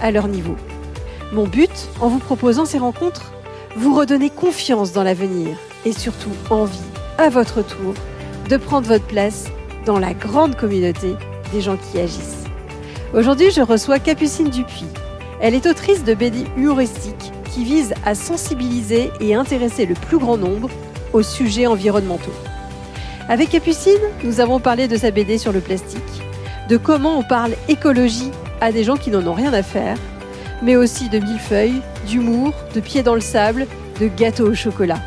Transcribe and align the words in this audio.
à 0.00 0.10
leur 0.10 0.28
niveau. 0.28 0.56
Mon 1.32 1.46
but, 1.46 1.88
en 2.00 2.08
vous 2.08 2.18
proposant 2.18 2.64
ces 2.64 2.78
rencontres, 2.78 3.32
vous 3.76 3.94
redonner 3.94 4.30
confiance 4.30 4.92
dans 4.92 5.02
l'avenir 5.02 5.56
et 5.84 5.92
surtout 5.92 6.30
envie, 6.50 6.78
à 7.18 7.28
votre 7.28 7.62
tour, 7.62 7.94
de 8.48 8.56
prendre 8.56 8.86
votre 8.86 9.06
place 9.06 9.46
dans 9.86 9.98
la 9.98 10.14
grande 10.14 10.56
communauté 10.56 11.16
des 11.52 11.60
gens 11.60 11.76
qui 11.76 11.98
agissent. 11.98 12.44
Aujourd'hui, 13.12 13.50
je 13.50 13.60
reçois 13.60 13.98
Capucine 13.98 14.50
Dupuis. 14.50 14.86
Elle 15.40 15.54
est 15.54 15.66
autrice 15.66 16.04
de 16.04 16.14
BD 16.14 16.44
humoristiques 16.56 17.32
qui 17.52 17.64
visent 17.64 17.94
à 18.04 18.14
sensibiliser 18.14 19.10
et 19.20 19.34
intéresser 19.34 19.86
le 19.86 19.94
plus 19.94 20.18
grand 20.18 20.36
nombre 20.36 20.68
aux 21.12 21.22
sujets 21.22 21.66
environnementaux. 21.66 22.34
Avec 23.28 23.50
Capucine, 23.50 23.92
nous 24.22 24.40
avons 24.40 24.60
parlé 24.60 24.88
de 24.88 24.96
sa 24.96 25.10
BD 25.10 25.38
sur 25.38 25.52
le 25.52 25.60
plastique, 25.60 26.02
de 26.68 26.76
comment 26.76 27.18
on 27.18 27.22
parle 27.22 27.52
écologie 27.68 28.30
à 28.60 28.72
des 28.72 28.84
gens 28.84 28.96
qui 28.96 29.10
n'en 29.10 29.26
ont 29.26 29.34
rien 29.34 29.52
à 29.52 29.62
faire, 29.62 29.96
mais 30.62 30.76
aussi 30.76 31.08
de 31.08 31.18
millefeuilles, 31.18 31.82
d'humour, 32.06 32.52
de 32.74 32.80
pieds 32.80 33.02
dans 33.02 33.14
le 33.14 33.20
sable, 33.20 33.66
de 34.00 34.08
gâteaux 34.08 34.48
au 34.48 34.54
chocolat. 34.54 34.98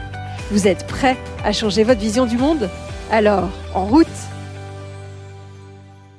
Vous 0.51 0.67
êtes 0.67 0.87
prêts 0.87 1.17
à 1.43 1.51
changer 1.51 1.83
votre 1.83 1.99
vision 1.99 2.25
du 2.25 2.37
monde? 2.37 2.69
Alors, 3.11 3.49
en 3.73 3.85
route 3.85 4.07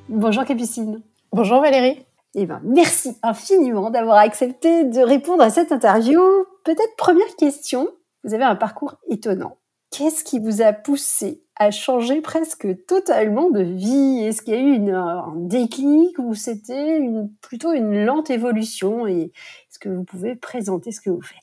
Bonjour 0.09 0.45
Capucine. 0.45 1.03
Bonjour 1.33 1.61
Valérie. 1.61 2.05
Eh 2.35 2.47
ben, 2.47 2.61
merci 2.65 3.17
infiniment 3.23 3.91
d'avoir 3.91 4.19
accepté 4.19 4.85
de 4.85 5.01
répondre 5.01 5.43
à 5.43 5.51
cette 5.51 5.73
interview. 5.73 6.21
Peut-être 6.65 6.97
première 6.97 7.37
question, 7.37 7.89
vous 8.25 8.35
avez 8.35 8.45
un 8.45 8.57
parcours 8.57 8.97
étonnant. 9.09 9.57
Qu'est-ce 9.91 10.23
qui 10.23 10.39
vous 10.39 10.61
a 10.61 10.73
poussé 10.73 11.43
à 11.57 11.71
changer 11.71 12.21
presque 12.21 12.69
totalement 12.87 13.51
de 13.51 13.63
vie? 13.63 14.21
Est-ce 14.23 14.43
qu'il 14.43 14.55
y 14.55 14.57
a 14.57 14.61
eu 14.61 14.91
un 14.91 15.33
déclic 15.37 16.19
ou 16.19 16.35
c'était 16.35 17.01
plutôt 17.41 17.73
une 17.73 18.05
lente 18.05 18.31
évolution? 18.31 19.07
Et 19.07 19.23
est-ce 19.23 19.79
que 19.79 19.89
vous 19.89 20.05
pouvez 20.05 20.35
présenter 20.37 20.93
ce 20.93 21.01
que 21.01 21.11
vous 21.11 21.23
faites? 21.23 21.39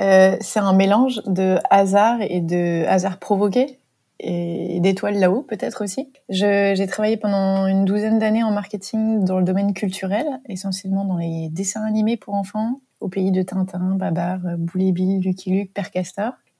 Euh, 0.00 0.36
C'est 0.40 0.58
un 0.58 0.72
mélange 0.72 1.22
de 1.26 1.56
hasard 1.70 2.18
et 2.20 2.40
de 2.40 2.84
hasard 2.86 3.18
provoqué 3.18 3.78
et 4.18 4.80
d'étoiles 4.80 5.18
là-haut 5.18 5.42
peut-être 5.42 5.84
aussi. 5.84 6.10
J'ai 6.28 6.86
travaillé 6.88 7.16
pendant 7.16 7.66
une 7.66 7.84
douzaine 7.84 8.18
d'années 8.18 8.42
en 8.42 8.50
marketing 8.50 9.24
dans 9.24 9.38
le 9.38 9.44
domaine 9.44 9.74
culturel, 9.74 10.26
essentiellement 10.48 11.04
dans 11.04 11.18
les 11.18 11.48
dessins 11.50 11.84
animés 11.84 12.16
pour 12.16 12.34
enfants, 12.34 12.80
au 13.00 13.08
pays 13.08 13.30
de 13.30 13.42
Tintin, 13.42 13.94
Babar, 13.94 14.38
Boulet 14.58 14.92
Bill, 14.92 15.20
Lucky 15.20 15.50
Luke, 15.50 15.72
Père. 15.72 15.90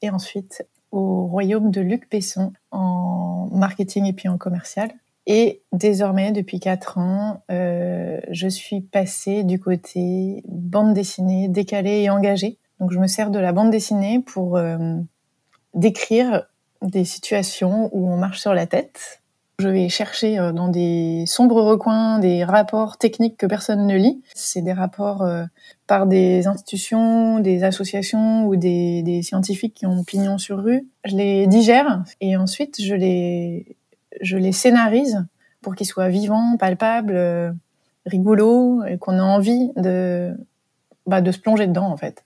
Et 0.03 0.11
ensuite 0.11 0.67
au 0.93 1.27
royaume 1.27 1.71
de 1.71 1.81
Luc 1.81 2.11
Besson 2.11 2.53
en 2.71 3.49
marketing 3.53 4.07
et 4.07 4.13
puis 4.13 4.29
en 4.29 4.39
commercial. 4.39 4.91
Et 5.27 5.63
désormais, 5.73 6.31
depuis 6.31 6.61
quatre 6.61 6.99
ans, 6.99 7.43
euh, 7.51 8.21
je 8.31 8.47
suis 8.47 8.81
passée 8.81 9.43
du 9.43 9.59
côté 9.59 10.43
bande 10.47 10.95
dessinée, 10.95 11.49
décalée 11.49 12.03
et 12.03 12.11
engagée. 12.11 12.59
Donc 12.79 12.93
je 12.93 12.99
me 12.99 13.09
sers 13.09 13.31
de 13.31 13.39
la 13.39 13.53
bande 13.53 13.71
dessinée 13.71 14.21
pour 14.21 14.57
euh, 14.57 14.97
décrire 15.75 16.47
des 16.83 17.05
situations 17.05 17.91
où 17.93 18.09
on 18.09 18.17
marche 18.17 18.41
sur 18.41 18.55
la 18.55 18.67
tête, 18.67 19.23
je 19.59 19.69
vais 19.69 19.89
chercher 19.89 20.39
euh, 20.39 20.53
dans 20.53 20.69
des 20.69 21.25
sombres 21.27 21.63
recoins 21.63 22.19
des 22.19 22.45
rapports 22.45 22.99
techniques 22.99 23.39
que 23.39 23.47
personne 23.47 23.87
ne 23.87 23.97
lit. 23.97 24.23
C'est 24.35 24.61
des 24.61 24.73
rapports 24.73 25.23
euh, 25.23 25.45
par 25.87 26.07
des 26.07 26.47
institutions, 26.47 27.39
des 27.39 27.65
associations 27.65 28.47
ou 28.47 28.57
des, 28.57 29.21
scientifiques 29.23 29.75
qui 29.75 29.87
ont 29.87 30.05
pignon 30.05 30.37
sur 30.37 30.63
rue. 30.63 30.87
Je 31.05 31.17
les 31.17 31.47
digère 31.47 32.03
et 32.21 32.37
ensuite 32.37 32.83
je 32.83 32.95
les, 32.95 33.77
je 34.21 34.37
les 34.37 34.53
scénarise 34.53 35.25
pour 35.63 35.75
qu'ils 35.75 35.87
soient 35.87 36.09
vivants, 36.09 36.57
palpables, 36.59 37.17
euh, 37.17 37.51
rigolos 38.05 38.85
et 38.85 38.99
qu'on 38.99 39.17
ait 39.17 39.21
envie 39.21 39.73
de, 39.77 40.37
bah, 41.07 41.23
de 41.23 41.33
se 41.33 41.39
plonger 41.39 41.67
dedans 41.67 41.91
en 41.91 41.97
fait. 41.97 42.25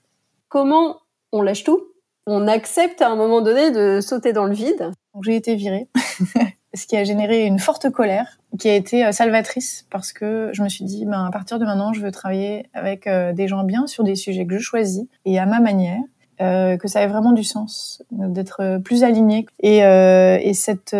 Comment 0.49 0.97
on 1.31 1.41
lâche 1.41 1.63
tout? 1.63 1.81
On 2.27 2.47
accepte 2.47 3.01
à 3.01 3.09
un 3.09 3.15
moment 3.15 3.41
donné 3.41 3.71
de 3.71 4.01
sauter 4.01 4.33
dans 4.33 4.45
le 4.45 4.53
vide? 4.53 4.91
J'ai 5.23 5.37
été 5.37 5.55
virée. 5.55 5.87
ce 6.73 6.87
qui 6.87 6.95
a 6.95 7.03
généré 7.03 7.45
une 7.45 7.59
forte 7.59 7.89
colère 7.89 8.39
qui 8.59 8.69
a 8.69 8.75
été 8.75 9.05
euh, 9.05 9.11
salvatrice 9.11 9.85
parce 9.89 10.13
que 10.13 10.49
je 10.53 10.63
me 10.63 10.69
suis 10.69 10.85
dit 10.85 11.05
ben 11.05 11.25
à 11.25 11.31
partir 11.31 11.59
de 11.59 11.65
maintenant 11.65 11.93
je 11.93 12.01
veux 12.01 12.11
travailler 12.11 12.67
avec 12.73 13.07
euh, 13.07 13.33
des 13.33 13.47
gens 13.47 13.63
bien 13.63 13.87
sur 13.87 14.03
des 14.03 14.15
sujets 14.15 14.45
que 14.45 14.57
je 14.57 14.59
choisis 14.59 15.05
et 15.25 15.39
à 15.39 15.45
ma 15.45 15.59
manière 15.59 16.01
euh, 16.41 16.77
que 16.77 16.87
ça 16.87 16.99
avait 16.99 17.11
vraiment 17.11 17.33
du 17.33 17.43
sens 17.43 18.01
d'être 18.09 18.79
plus 18.79 19.03
aligné. 19.03 19.45
Et, 19.61 19.85
euh, 19.85 20.39
et 20.41 20.55
cette 20.55 20.95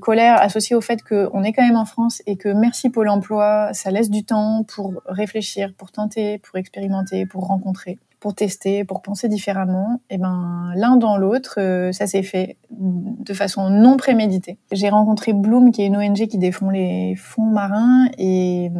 colère 0.00 0.42
associée 0.42 0.76
au 0.76 0.82
fait 0.82 1.02
qu'on 1.02 1.42
est 1.42 1.52
quand 1.52 1.64
même 1.64 1.76
en 1.76 1.86
France 1.86 2.22
et 2.26 2.36
que 2.36 2.50
merci 2.50 2.90
Pôle 2.90 3.08
Emploi 3.08 3.70
ça 3.72 3.90
laisse 3.90 4.10
du 4.10 4.24
temps 4.24 4.64
pour 4.64 4.94
réfléchir 5.06 5.72
pour 5.78 5.92
tenter 5.92 6.38
pour 6.38 6.58
expérimenter 6.58 7.26
pour 7.26 7.46
rencontrer 7.46 7.98
pour 8.20 8.34
tester, 8.34 8.84
pour 8.84 9.02
penser 9.02 9.28
différemment, 9.28 10.00
et 10.10 10.14
eh 10.14 10.18
ben 10.18 10.72
l'un 10.74 10.96
dans 10.96 11.16
l'autre, 11.16 11.56
euh, 11.58 11.92
ça 11.92 12.06
s'est 12.06 12.22
fait 12.22 12.56
de 12.70 13.34
façon 13.34 13.70
non 13.70 13.96
préméditée. 13.96 14.58
J'ai 14.72 14.88
rencontré 14.88 15.32
Bloom, 15.32 15.70
qui 15.70 15.82
est 15.82 15.86
une 15.86 15.96
ONG 15.96 16.26
qui 16.26 16.38
défend 16.38 16.70
les 16.70 17.14
fonds 17.16 17.46
marins, 17.46 18.08
et 18.18 18.70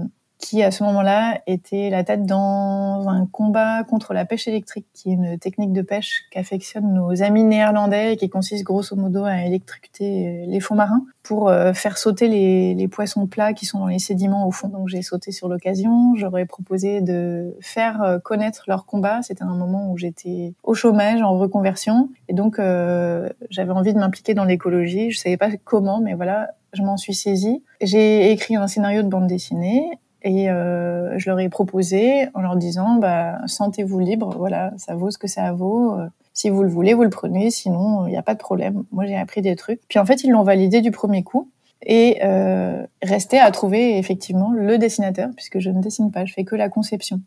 qui 0.46 0.62
à 0.62 0.70
ce 0.70 0.84
moment-là 0.84 1.40
était 1.48 1.90
la 1.90 2.04
tête 2.04 2.24
dans 2.24 3.08
un 3.08 3.26
combat 3.26 3.82
contre 3.82 4.14
la 4.14 4.24
pêche 4.24 4.46
électrique, 4.46 4.86
qui 4.94 5.10
est 5.10 5.14
une 5.14 5.38
technique 5.40 5.72
de 5.72 5.82
pêche 5.82 6.22
qu'affectionnent 6.30 6.94
nos 6.94 7.20
amis 7.20 7.42
néerlandais 7.42 8.12
et 8.12 8.16
qui 8.16 8.28
consiste 8.28 8.62
grosso 8.62 8.94
modo 8.94 9.24
à 9.24 9.42
électrocuter 9.42 10.44
les 10.46 10.60
fonds 10.60 10.76
marins 10.76 11.04
pour 11.24 11.48
euh, 11.48 11.72
faire 11.72 11.98
sauter 11.98 12.28
les, 12.28 12.86
poissons 12.86 13.26
plats 13.26 13.54
qui 13.54 13.66
sont 13.66 13.80
dans 13.80 13.88
les 13.88 13.98
sédiments 13.98 14.46
au 14.46 14.52
fond. 14.52 14.68
Donc 14.68 14.86
j'ai 14.86 15.02
sauté 15.02 15.32
sur 15.32 15.48
l'occasion. 15.48 16.14
J'aurais 16.14 16.46
proposé 16.46 17.00
de 17.00 17.56
faire 17.60 18.00
euh, 18.02 18.20
connaître 18.20 18.62
leur 18.68 18.86
combat. 18.86 19.22
C'était 19.22 19.42
un 19.42 19.56
moment 19.56 19.90
où 19.90 19.98
j'étais 19.98 20.54
au 20.62 20.74
chômage, 20.74 21.22
en 21.22 21.36
reconversion, 21.36 22.10
et 22.28 22.34
donc 22.34 22.60
euh, 22.60 23.28
j'avais 23.50 23.72
envie 23.72 23.92
de 23.92 23.98
m'impliquer 23.98 24.34
dans 24.34 24.44
l'écologie. 24.44 25.10
Je 25.10 25.18
savais 25.18 25.36
pas 25.36 25.50
comment, 25.64 26.00
mais 26.00 26.14
voilà, 26.14 26.50
je 26.72 26.82
m'en 26.82 26.96
suis 26.96 27.14
saisie. 27.14 27.64
J'ai 27.80 28.30
écrit 28.30 28.54
un 28.54 28.68
scénario 28.68 29.02
de 29.02 29.08
bande 29.08 29.26
dessinée 29.26 29.98
et 30.26 30.50
euh, 30.50 31.16
je 31.20 31.31
leur 31.31 31.38
ai 31.38 31.48
proposé 31.48 32.26
en 32.34 32.41
leur 32.41 32.56
disant, 32.56 32.97
bah, 32.97 33.38
sentez-vous 33.47 34.00
libre, 34.00 34.34
voilà, 34.37 34.72
ça 34.76 34.97
vaut 34.97 35.12
ce 35.12 35.19
que 35.19 35.28
ça 35.28 35.53
vaut. 35.53 35.92
Euh, 35.92 36.09
si 36.34 36.50
vous 36.50 36.64
le 36.64 36.69
voulez, 36.69 36.94
vous 36.94 37.04
le 37.04 37.10
prenez, 37.10 37.53
sinon, 37.53 38.09
il 38.09 38.10
n'y 38.10 38.16
a 38.16 38.22
pas 38.22 38.34
de 38.34 38.41
problème. 38.41 38.82
Moi, 38.91 39.06
j'ai 39.06 39.16
appris 39.16 39.41
des 39.41 39.54
trucs. 39.54 39.81
Puis 39.86 40.00
en 40.00 40.04
fait, 40.04 40.25
ils 40.25 40.32
l'ont 40.32 40.42
validé 40.42 40.81
du 40.81 40.91
premier 40.91 41.22
coup. 41.22 41.48
Et 41.84 42.19
euh, 42.25 42.84
restait 43.03 43.38
à 43.38 43.53
trouver 43.53 43.98
effectivement 43.98 44.50
le 44.50 44.78
dessinateur, 44.78 45.28
puisque 45.36 45.60
je 45.60 45.70
ne 45.70 45.81
dessine 45.81 46.10
pas, 46.10 46.25
je 46.25 46.32
fais 46.32 46.42
que 46.42 46.56
la 46.56 46.69
conception. 46.69 47.20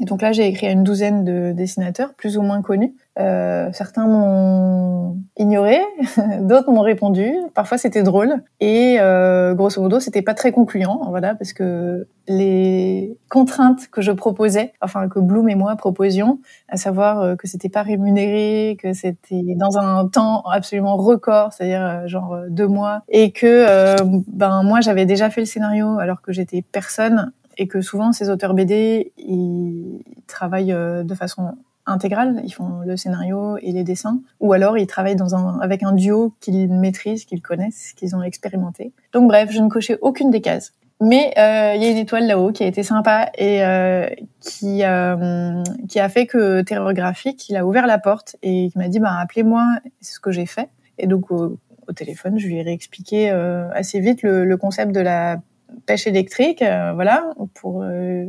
Et 0.00 0.06
donc 0.06 0.22
là, 0.22 0.32
j'ai 0.32 0.46
écrit 0.46 0.66
à 0.66 0.72
une 0.72 0.82
douzaine 0.82 1.24
de 1.24 1.52
dessinateurs, 1.52 2.14
plus 2.14 2.36
ou 2.36 2.42
moins 2.42 2.62
connus. 2.62 2.94
Euh, 3.20 3.70
certains 3.72 4.08
m'ont 4.08 5.16
ignoré, 5.36 5.78
d'autres 6.40 6.72
m'ont 6.72 6.80
répondu. 6.80 7.32
Parfois, 7.54 7.78
c'était 7.78 8.02
drôle. 8.02 8.42
Et 8.58 8.96
euh, 8.98 9.54
grosso 9.54 9.80
modo, 9.80 10.00
c'était 10.00 10.22
pas 10.22 10.34
très 10.34 10.50
concluant, 10.50 11.00
voilà, 11.10 11.36
parce 11.36 11.52
que 11.52 12.08
les 12.26 13.16
contraintes 13.28 13.88
que 13.88 14.02
je 14.02 14.10
proposais, 14.10 14.72
enfin 14.80 15.08
que 15.08 15.20
Bloom 15.20 15.48
et 15.48 15.54
moi 15.54 15.76
proposions, 15.76 16.40
à 16.68 16.76
savoir 16.76 17.20
euh, 17.20 17.36
que 17.36 17.46
c'était 17.46 17.68
pas 17.68 17.82
rémunéré, 17.82 18.76
que 18.82 18.94
c'était 18.94 19.54
dans 19.56 19.78
un 19.78 20.08
temps 20.08 20.42
absolument 20.50 20.96
record, 20.96 21.52
c'est-à-dire 21.52 21.84
euh, 21.84 22.06
genre 22.08 22.36
deux 22.48 22.66
mois, 22.66 23.02
et 23.08 23.30
que 23.30 23.96
ben 24.28 24.62
moi 24.64 24.80
j'avais 24.80 25.06
déjà 25.06 25.30
fait 25.30 25.40
le 25.40 25.46
scénario 25.46 25.98
alors 25.98 26.20
que 26.20 26.32
j'étais 26.32 26.62
personne 26.62 27.30
et 27.58 27.66
que 27.66 27.80
souvent 27.80 28.12
ces 28.12 28.30
auteurs 28.30 28.54
BD 28.54 29.12
ils 29.18 30.02
travaillent 30.26 30.72
euh, 30.72 31.02
de 31.02 31.14
façon 31.14 31.56
intégrale, 31.86 32.40
ils 32.44 32.52
font 32.52 32.80
le 32.86 32.96
scénario 32.96 33.58
et 33.58 33.72
les 33.72 33.84
dessins, 33.84 34.20
ou 34.40 34.54
alors 34.54 34.78
ils 34.78 34.86
travaillent 34.86 35.18
avec 35.60 35.82
un 35.82 35.92
duo 35.92 36.32
qu'ils 36.40 36.72
maîtrisent, 36.72 37.26
qu'ils 37.26 37.42
connaissent, 37.42 37.92
qu'ils 37.92 38.16
ont 38.16 38.22
expérimenté. 38.22 38.92
Donc 39.12 39.28
bref, 39.28 39.50
je 39.50 39.60
ne 39.60 39.68
cochais 39.68 39.98
aucune 40.00 40.30
des 40.30 40.40
cases. 40.40 40.72
Mais 41.00 41.34
euh, 41.36 41.74
il 41.74 41.82
y 41.82 41.86
a 41.86 41.90
une 41.90 41.98
étoile 41.98 42.26
là-haut 42.26 42.52
qui 42.52 42.62
a 42.62 42.66
été 42.66 42.82
sympa 42.82 43.30
et 43.36 43.62
euh, 43.64 44.06
qui 44.40 44.82
qui 45.88 46.00
a 46.00 46.08
fait 46.08 46.26
que 46.26 46.62
Terreur 46.62 46.94
Graphique, 46.94 47.50
il 47.50 47.56
a 47.56 47.66
ouvert 47.66 47.86
la 47.86 47.98
porte 47.98 48.36
et 48.42 48.64
il 48.64 48.72
m'a 48.76 48.88
dit 48.88 49.00
bah 49.00 49.18
appelez-moi, 49.20 49.66
c'est 50.00 50.14
ce 50.14 50.20
que 50.20 50.30
j'ai 50.30 50.46
fait. 50.46 50.70
Et 50.96 51.06
donc 51.06 51.30
au, 51.30 51.58
téléphone, 51.94 52.38
je 52.38 52.46
lui 52.46 52.56
ai 52.56 52.62
réexpliqué 52.62 53.28
assez 53.74 54.00
vite 54.00 54.22
le 54.22 54.56
concept 54.56 54.92
de 54.92 55.00
la 55.00 55.42
pêche 55.86 56.06
électrique, 56.06 56.62
euh, 56.62 56.92
voilà, 56.94 57.30
pour 57.54 57.82
euh, 57.82 58.26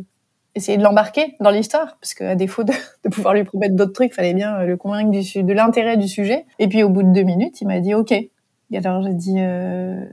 essayer 0.56 0.78
de 0.78 0.84
l'embarquer 0.84 1.36
dans 1.40 1.52
l'histoire, 1.52 1.98
parce 2.00 2.14
qu'à 2.14 2.36
défaut 2.36 2.64
de, 2.64 2.74
de, 3.04 3.10
pouvoir 3.10 3.34
lui 3.34 3.44
promettre 3.44 3.76
d'autres 3.76 3.94
trucs, 3.94 4.14
fallait 4.14 4.34
bien 4.34 4.64
le 4.64 4.78
convaincre 4.78 5.12
du, 5.12 5.44
de 5.44 5.54
l'intérêt 5.54 5.98
du 5.98 6.08
sujet. 6.08 6.46
Et 6.60 6.68
puis 6.68 6.84
au 6.84 6.90
bout 6.90 7.04
de 7.04 7.12
deux 7.12 7.24
minutes, 7.24 7.62
il 7.62 7.68
m'a 7.68 7.80
dit 7.80 7.94
OK. 7.94 8.12
Et 8.12 8.78
alors 8.78 9.04
j'ai 9.04 9.14
dit 9.14 9.36
euh, 9.38 10.06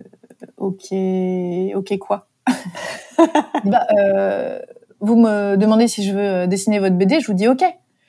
OK, 0.57 0.93
OK 1.75 1.99
quoi? 1.99 2.29
Bah, 3.65 3.87
euh, 3.97 4.59
Vous 5.01 5.17
me 5.17 5.57
demandez 5.57 5.87
si 5.87 6.03
je 6.03 6.13
veux 6.13 6.47
dessiner 6.47 6.81
votre 6.81 6.97
BD, 6.97 7.21
je 7.21 7.27
vous 7.27 7.35
dis 7.35 7.49
OK. 7.49 7.63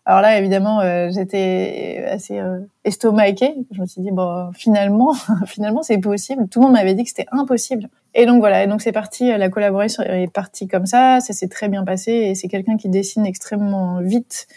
Alors 0.06 0.22
là, 0.22 0.38
évidemment, 0.38 0.82
euh, 0.82 1.10
j'étais 1.12 2.04
assez 2.10 2.40
euh, 2.40 2.60
estomaquée. 2.84 3.56
Je 3.72 3.82
me 3.82 3.86
suis 3.86 4.02
dit 4.02 4.12
bon, 4.12 4.52
finalement, 4.54 5.14
finalement, 5.46 5.82
c'est 5.82 5.98
possible. 5.98 6.48
Tout 6.50 6.60
le 6.60 6.66
monde 6.66 6.74
m'avait 6.74 6.94
dit 6.94 7.04
que 7.04 7.10
c'était 7.10 7.28
impossible. 7.32 7.90
Et 8.14 8.26
donc 8.26 8.40
voilà. 8.40 8.64
Et 8.64 8.68
donc 8.68 8.82
c'est 8.82 8.92
parti. 8.92 9.28
La 9.30 9.50
collaboration 9.50 10.04
est 10.04 10.32
partie 10.32 10.68
comme 10.68 10.86
ça. 10.86 11.20
Ça 11.22 11.34
s'est 11.34 11.48
très 11.48 11.70
bien 11.70 11.84
passé. 11.86 12.12
Et 12.12 12.36
c'est 12.36 12.48
quelqu'un 12.50 12.76
qui 12.78 12.90
dessine 12.90 13.26
extrêmement 13.26 14.02
vite. 14.02 14.48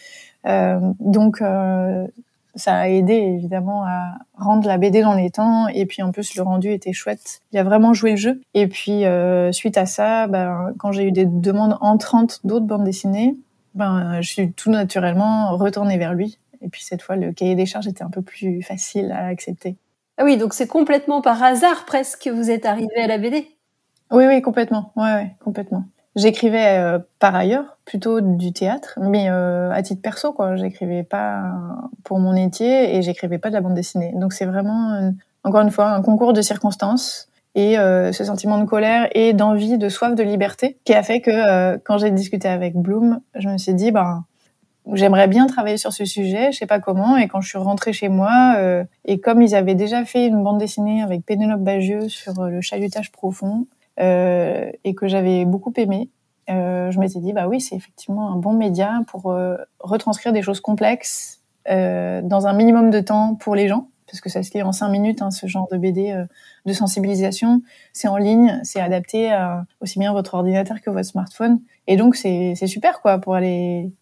Euh, 0.46 0.78
donc 1.00 1.42
euh, 1.42 2.06
ça 2.54 2.76
a 2.76 2.88
aidé 2.88 3.14
évidemment 3.14 3.84
à 3.84 4.18
rendre 4.36 4.66
la 4.66 4.78
BD 4.78 5.02
dans 5.02 5.14
les 5.14 5.30
temps 5.30 5.68
et 5.68 5.86
puis 5.86 6.02
en 6.02 6.12
plus 6.12 6.36
le 6.36 6.42
rendu 6.42 6.72
était 6.72 6.92
chouette. 6.92 7.40
Il 7.52 7.58
a 7.58 7.64
vraiment 7.64 7.94
joué 7.94 8.12
le 8.12 8.16
jeu 8.16 8.40
et 8.54 8.66
puis 8.66 9.04
euh, 9.04 9.52
suite 9.52 9.76
à 9.76 9.86
ça, 9.86 10.26
ben, 10.26 10.72
quand 10.78 10.92
j'ai 10.92 11.04
eu 11.04 11.12
des 11.12 11.26
demandes 11.26 11.76
entrantes 11.80 12.40
d'autres 12.44 12.66
bandes 12.66 12.84
dessinées, 12.84 13.36
ben, 13.76 14.20
je 14.22 14.28
suis 14.28 14.52
tout 14.52 14.70
naturellement 14.70 15.56
retournée 15.56 15.98
vers 15.98 16.14
lui. 16.14 16.38
Et 16.62 16.68
puis 16.68 16.82
cette 16.82 17.02
fois, 17.02 17.16
le 17.16 17.32
cahier 17.32 17.54
des 17.54 17.66
charges 17.66 17.86
était 17.86 18.02
un 18.02 18.10
peu 18.10 18.22
plus 18.22 18.62
facile 18.62 19.12
à 19.12 19.26
accepter. 19.26 19.76
Ah 20.18 20.24
oui, 20.24 20.38
donc 20.38 20.54
c'est 20.54 20.66
complètement 20.66 21.20
par 21.20 21.42
hasard 21.42 21.84
presque 21.84 22.24
que 22.24 22.30
vous 22.30 22.50
êtes 22.50 22.64
arrivé 22.64 22.96
à 22.96 23.06
la 23.06 23.18
BD. 23.18 23.46
Oui, 24.10 24.24
oui, 24.26 24.40
complètement. 24.40 24.92
Ouais, 24.96 25.12
ouais 25.12 25.36
complètement. 25.40 25.84
J'écrivais 26.14 26.78
euh, 26.78 26.98
par 27.18 27.34
ailleurs 27.34 27.76
plutôt 27.84 28.22
du 28.22 28.54
théâtre, 28.54 28.98
mais 29.02 29.28
euh, 29.28 29.70
à 29.70 29.82
titre 29.82 30.00
perso, 30.00 30.32
quoi. 30.32 30.56
J'écrivais 30.56 31.02
pas 31.02 31.52
pour 32.04 32.18
mon 32.18 32.32
métier 32.32 32.96
et 32.96 33.02
j'écrivais 33.02 33.38
pas 33.38 33.50
de 33.50 33.54
la 33.54 33.60
bande 33.60 33.74
dessinée. 33.74 34.12
Donc 34.14 34.32
c'est 34.32 34.46
vraiment, 34.46 35.12
encore 35.44 35.60
une 35.60 35.70
fois, 35.70 35.90
un 35.90 36.00
concours 36.00 36.32
de 36.32 36.40
circonstances 36.40 37.28
et 37.56 37.78
euh, 37.78 38.12
ce 38.12 38.22
sentiment 38.22 38.58
de 38.58 38.66
colère 38.66 39.08
et 39.12 39.32
d'envie, 39.32 39.78
de 39.78 39.88
soif 39.88 40.14
de 40.14 40.22
liberté 40.22 40.76
qui 40.84 40.92
a 40.92 41.02
fait 41.02 41.20
que 41.20 41.30
euh, 41.30 41.78
quand 41.82 41.96
j'ai 41.98 42.10
discuté 42.10 42.46
avec 42.46 42.76
Bloom, 42.76 43.20
je 43.34 43.48
me 43.48 43.56
suis 43.56 43.72
dit 43.72 43.90
ben 43.90 44.24
j'aimerais 44.92 45.26
bien 45.26 45.46
travailler 45.46 45.78
sur 45.78 45.92
ce 45.92 46.04
sujet, 46.04 46.52
je 46.52 46.58
sais 46.58 46.66
pas 46.66 46.80
comment 46.80 47.16
et 47.16 47.28
quand 47.28 47.40
je 47.40 47.48
suis 47.48 47.58
rentrée 47.58 47.94
chez 47.94 48.10
moi 48.10 48.56
euh, 48.58 48.84
et 49.06 49.20
comme 49.20 49.40
ils 49.40 49.54
avaient 49.54 49.74
déjà 49.74 50.04
fait 50.04 50.26
une 50.26 50.44
bande 50.44 50.58
dessinée 50.58 51.02
avec 51.02 51.24
Pénélope 51.24 51.62
Bagieux 51.62 52.10
sur 52.10 52.44
le 52.44 52.60
chalutage 52.60 53.10
profond 53.10 53.66
et 53.98 54.94
que 54.94 55.08
j'avais 55.08 55.46
beaucoup 55.46 55.72
aimé, 55.78 56.10
je 56.48 57.00
m'étais 57.00 57.18
dit 57.18 57.32
bah 57.32 57.48
oui, 57.48 57.62
c'est 57.62 57.74
effectivement 57.74 58.30
un 58.30 58.36
bon 58.36 58.52
média 58.52 59.00
pour 59.06 59.34
retranscrire 59.80 60.34
des 60.34 60.42
choses 60.42 60.60
complexes 60.60 61.40
dans 61.66 62.46
un 62.46 62.52
minimum 62.52 62.90
de 62.90 63.00
temps 63.00 63.34
pour 63.34 63.54
les 63.54 63.68
gens 63.68 63.88
parce 64.06 64.20
que 64.20 64.28
ça 64.28 64.42
se 64.42 64.52
lit 64.52 64.62
en 64.62 64.72
cinq 64.72 64.88
minutes, 64.88 65.22
hein, 65.22 65.30
ce 65.30 65.46
genre 65.46 65.68
de 65.70 65.76
BD 65.76 66.12
euh, 66.12 66.24
de 66.64 66.72
sensibilisation. 66.72 67.62
C'est 67.92 68.08
en 68.08 68.16
ligne, 68.16 68.60
c'est 68.62 68.80
adapté 68.80 69.32
à 69.32 69.64
aussi 69.80 69.98
bien 69.98 70.12
votre 70.12 70.34
ordinateur 70.34 70.80
que 70.80 70.90
votre 70.90 71.08
smartphone. 71.08 71.60
Et 71.86 71.96
donc, 71.96 72.16
c'est 72.16 72.54
super, 72.66 73.00
quoi, 73.00 73.18
pour 73.18 73.34
aller 73.34 73.92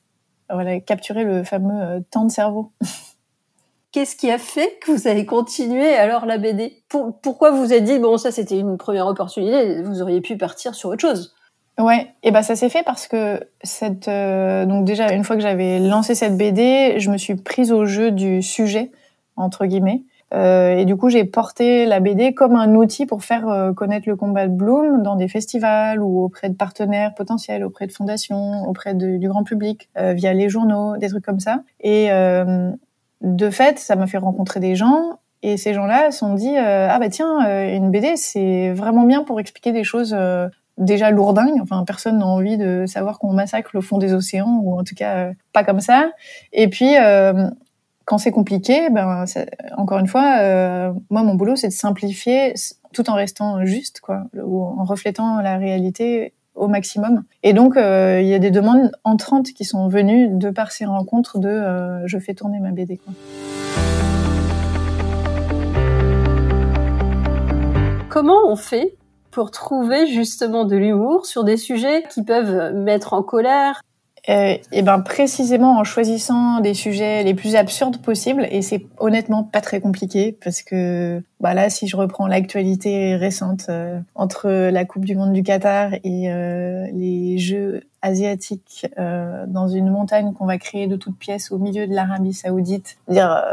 voilà, 0.51 0.81
capturer 0.81 1.25
le 1.25 1.45
fameux 1.45 1.83
euh, 1.83 2.01
temps 2.11 2.25
de 2.25 2.31
cerveau. 2.31 2.73
Qu'est-ce 3.93 4.17
qui 4.17 4.31
a 4.31 4.39
fait 4.39 4.79
que 4.81 4.91
vous 4.91 5.07
avez 5.07 5.25
continué 5.25 5.95
alors 5.95 6.27
la 6.27 6.37
BD 6.37 6.83
Pourquoi 7.23 7.53
vous 7.53 7.71
avez 7.71 7.81
dit, 7.81 8.01
bon, 8.01 8.19
ça 8.19 8.33
c'était 8.33 8.59
une 8.59 8.77
première 8.77 9.07
opportunité, 9.07 9.83
vous 9.83 10.03
auriez 10.03 10.21
pu 10.21 10.37
partir 10.37 10.75
sur 10.75 10.89
autre 10.89 11.01
chose? 11.01 11.33
Ouais, 11.79 12.09
et 12.25 12.33
ben 12.33 12.43
ça 12.43 12.57
s'est 12.57 12.69
fait 12.69 12.83
parce 12.85 13.07
que 13.07 13.41
cette 13.63 14.07
euh, 14.09 14.65
donc 14.65 14.85
déjà 14.85 15.13
une 15.13 15.25
fois 15.25 15.35
que 15.37 15.43
j'avais 15.43 15.79
lancé 15.81 16.15
cette 16.15 16.37
BD, 16.37 16.97
je 16.99 17.11
me 17.11 17.19
suis 17.19 17.35
prise 17.37 17.73
au 17.73 17.85
jeu 17.85 18.11
du 18.11 18.43
sujet 18.43 18.91
entre 19.37 19.67
guillemets. 19.67 20.03
Euh, 20.35 20.77
et 20.77 20.85
du 20.85 20.97
coup, 20.97 21.11
j'ai 21.11 21.25
porté 21.25 21.87
la 21.87 22.01
BD 22.01 22.35
comme 22.35 22.57
un 22.57 22.75
outil 22.75 23.07
pour 23.07 23.23
faire 23.23 23.49
euh, 23.49 23.73
connaître 23.73 24.09
le 24.09 24.17
combat 24.17 24.49
de 24.49 24.53
Bloom 24.53 25.03
dans 25.03 25.17
des 25.17 25.29
festivals 25.29 26.03
ou 26.03 26.25
auprès 26.25 26.49
de 26.49 26.55
partenaires 26.55 27.15
potentiels, 27.15 27.65
auprès 27.65 27.87
de 27.87 27.93
fondations, 27.93 28.65
auprès 28.67 28.95
du 28.95 29.29
grand 29.29 29.45
public, 29.45 29.89
euh, 29.97 30.13
via 30.13 30.33
les 30.33 30.49
journaux, 30.49 30.97
des 30.97 31.09
trucs 31.09 31.25
comme 31.25 31.41
ça. 31.41 31.63
Et 31.81 32.11
euh, 32.11 32.71
de 33.21 33.51
fait, 33.51 33.79
ça 33.79 33.97
m'a 33.97 34.07
fait 34.07 34.19
rencontrer 34.19 34.61
des 34.61 34.75
gens. 34.75 35.19
Et 35.43 35.57
ces 35.57 35.75
gens-là 35.75 36.11
se 36.11 36.21
sont 36.21 36.33
dit 36.33 36.57
ah 36.57 36.99
bah 36.99 37.11
tiens 37.11 37.41
une 37.69 37.91
BD 37.91 38.17
c'est 38.17 38.73
vraiment 38.73 39.03
bien 39.03 39.25
pour 39.25 39.39
expliquer 39.41 39.73
des 39.73 39.85
choses 39.85 40.17
déjà 40.79 41.11
lourdingues. 41.11 41.61
Enfin 41.61 41.85
personne 41.87 42.21
n'a 42.21 42.27
envie 42.27 42.57
de 42.57 42.87
savoir 42.87 43.19
qu'on 43.19 43.35
massacre 43.35 43.73
le 43.75 43.83
fond 43.83 43.99
des 43.99 44.15
océans 44.15 44.63
ou 44.63 44.79
en 44.79 44.85
tout 44.85 44.95
cas 44.95 45.33
pas 45.53 45.63
comme 45.63 45.81
ça. 45.81 46.09
Et 46.55 46.69
puis 46.69 46.95
quand 48.05 48.19
c'est 48.19 48.31
compliqué, 48.31 48.91
ben 48.91 49.25
encore 49.77 49.99
une 49.99 50.07
fois, 50.07 50.37
euh, 50.41 50.93
moi 51.11 51.23
mon 51.23 51.35
boulot 51.35 51.57
c'est 51.57 51.69
de 51.69 51.73
simplifier 51.73 52.55
tout 52.93 53.09
en 53.09 53.15
restant 53.15 53.65
juste, 53.65 54.01
quoi, 54.01 54.25
ou 54.35 54.63
en 54.63 54.85
reflétant 54.85 55.41
la 55.41 55.57
réalité 55.57 56.35
au 56.55 56.69
maximum. 56.69 57.25
Et 57.43 57.53
donc 57.53 57.77
euh, 57.77 58.21
il 58.21 58.29
y 58.29 58.35
a 58.35 58.39
des 58.39 58.51
demandes 58.51 58.93
entrantes 59.05 59.53
qui 59.53 59.65
sont 59.65 59.89
venues 59.89 60.29
de 60.29 60.51
par 60.51 60.71
ces 60.71 60.85
rencontres 60.85 61.39
de 61.39 61.49
euh, 61.49 62.07
je 62.07 62.19
fais 62.19 62.35
tourner 62.35 62.61
ma 62.61 62.71
BD. 62.71 62.99
Quoi. 62.99 63.15
Comment 68.11 68.47
on 68.47 68.57
fait 68.57 68.95
pour 69.31 69.51
trouver 69.51 70.07
justement 70.07 70.65
de 70.65 70.77
l'humour 70.77 71.27
sur 71.27 71.43
des 71.43 71.57
sujets 71.57 72.05
qui 72.09 72.23
peuvent 72.23 72.73
mettre 72.75 73.15
en 73.15 73.23
colère 73.23 73.81
euh, 74.31 74.57
et 74.73 74.81
ben 74.81 75.01
précisément 75.01 75.79
en 75.79 75.85
choisissant 75.85 76.61
des 76.61 76.73
sujets 76.73 77.23
les 77.25 77.35
plus 77.35 77.57
absurdes 77.57 77.99
possibles 77.99 78.47
et 78.51 78.63
c'est 78.63 78.87
honnêtement 78.99 79.45
pas 79.45 79.61
très 79.61 79.81
compliqué 79.81 80.37
parce 80.43 80.63
que 80.63 81.23
bah 81.41 81.53
là 81.53 81.69
si 81.69 81.89
je 81.89 81.97
reprends 81.97 82.27
l'actualité 82.27 83.17
récente 83.17 83.67
euh, 83.69 84.01
entre 84.15 84.49
la 84.49 84.87
Coupe 84.87 85.05
du 85.05 85.15
monde 85.15 85.35
du 85.35 85.43
Qatar 85.43 85.93
et 86.05 86.33
euh, 86.33 86.87
les 86.95 87.37
Jeux 87.37 87.83
asiatiques 88.01 88.87
euh, 88.99 89.45
dans 89.47 89.69
une 89.69 89.91
montagne 89.91 90.33
qu'on 90.33 90.47
va 90.47 90.57
créer 90.57 90.87
de 90.87 90.97
toutes 90.97 91.19
pièces 91.19 91.53
au 91.53 91.59
milieu 91.59 91.87
de 91.87 91.93
l'Arabie 91.93 92.33
Saoudite 92.33 92.97
dire 93.09 93.45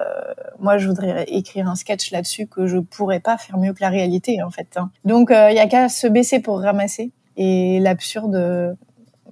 moi 0.62 0.78
je 0.78 0.88
voudrais 0.88 1.26
écrire 1.28 1.68
un 1.68 1.76
sketch 1.76 2.12
là-dessus 2.12 2.48
que 2.48 2.66
je 2.66 2.78
pourrais 2.78 3.20
pas 3.20 3.38
faire 3.38 3.58
mieux 3.58 3.74
que 3.74 3.82
la 3.82 3.90
réalité 3.90 4.42
en 4.42 4.52
fait 4.52 4.78
hein. 4.78 4.90
donc 5.04 5.32
il 5.32 5.56
y 5.56 5.60
a 5.60 5.68
qu'à 5.68 5.90
se 5.90 6.08
baisser 6.08 6.40
pour 6.40 6.62
ramasser 6.62 7.12
et 7.36 7.80
l'absurde 7.82 8.78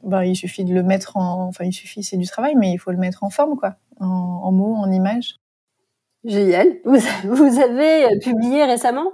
bah, 0.04 0.26
il 0.26 0.36
suffit 0.36 0.64
de 0.66 0.74
le 0.74 0.84
mettre 0.84 1.18
en, 1.18 1.48
enfin, 1.48 1.66
il 1.66 1.74
suffit, 1.74 2.04
c'est 2.04 2.18
du 2.18 2.28
travail, 2.28 2.56
mais 2.56 2.72
il 2.72 2.78
faut 2.78 2.92
le 2.92 2.98
mettre 2.98 3.24
en 3.24 3.30
forme, 3.30 3.58
quoi, 3.58 3.76
en, 4.00 4.06
en 4.08 4.52
mots, 4.52 4.76
en 4.76 4.92
images. 4.92 5.40
Génial. 6.26 6.80
Vous, 6.84 6.98
vous, 7.24 7.60
avez 7.62 8.06
euh, 8.06 8.20
publié 8.22 8.66
récemment 8.66 9.12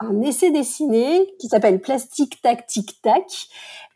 un 0.00 0.20
essai 0.22 0.50
dessiné 0.50 1.24
qui 1.38 1.46
s'appelle 1.46 1.80
Plastique 1.80 2.42
Tac 2.42 2.66
Tic 2.66 3.00
Tac. 3.00 3.22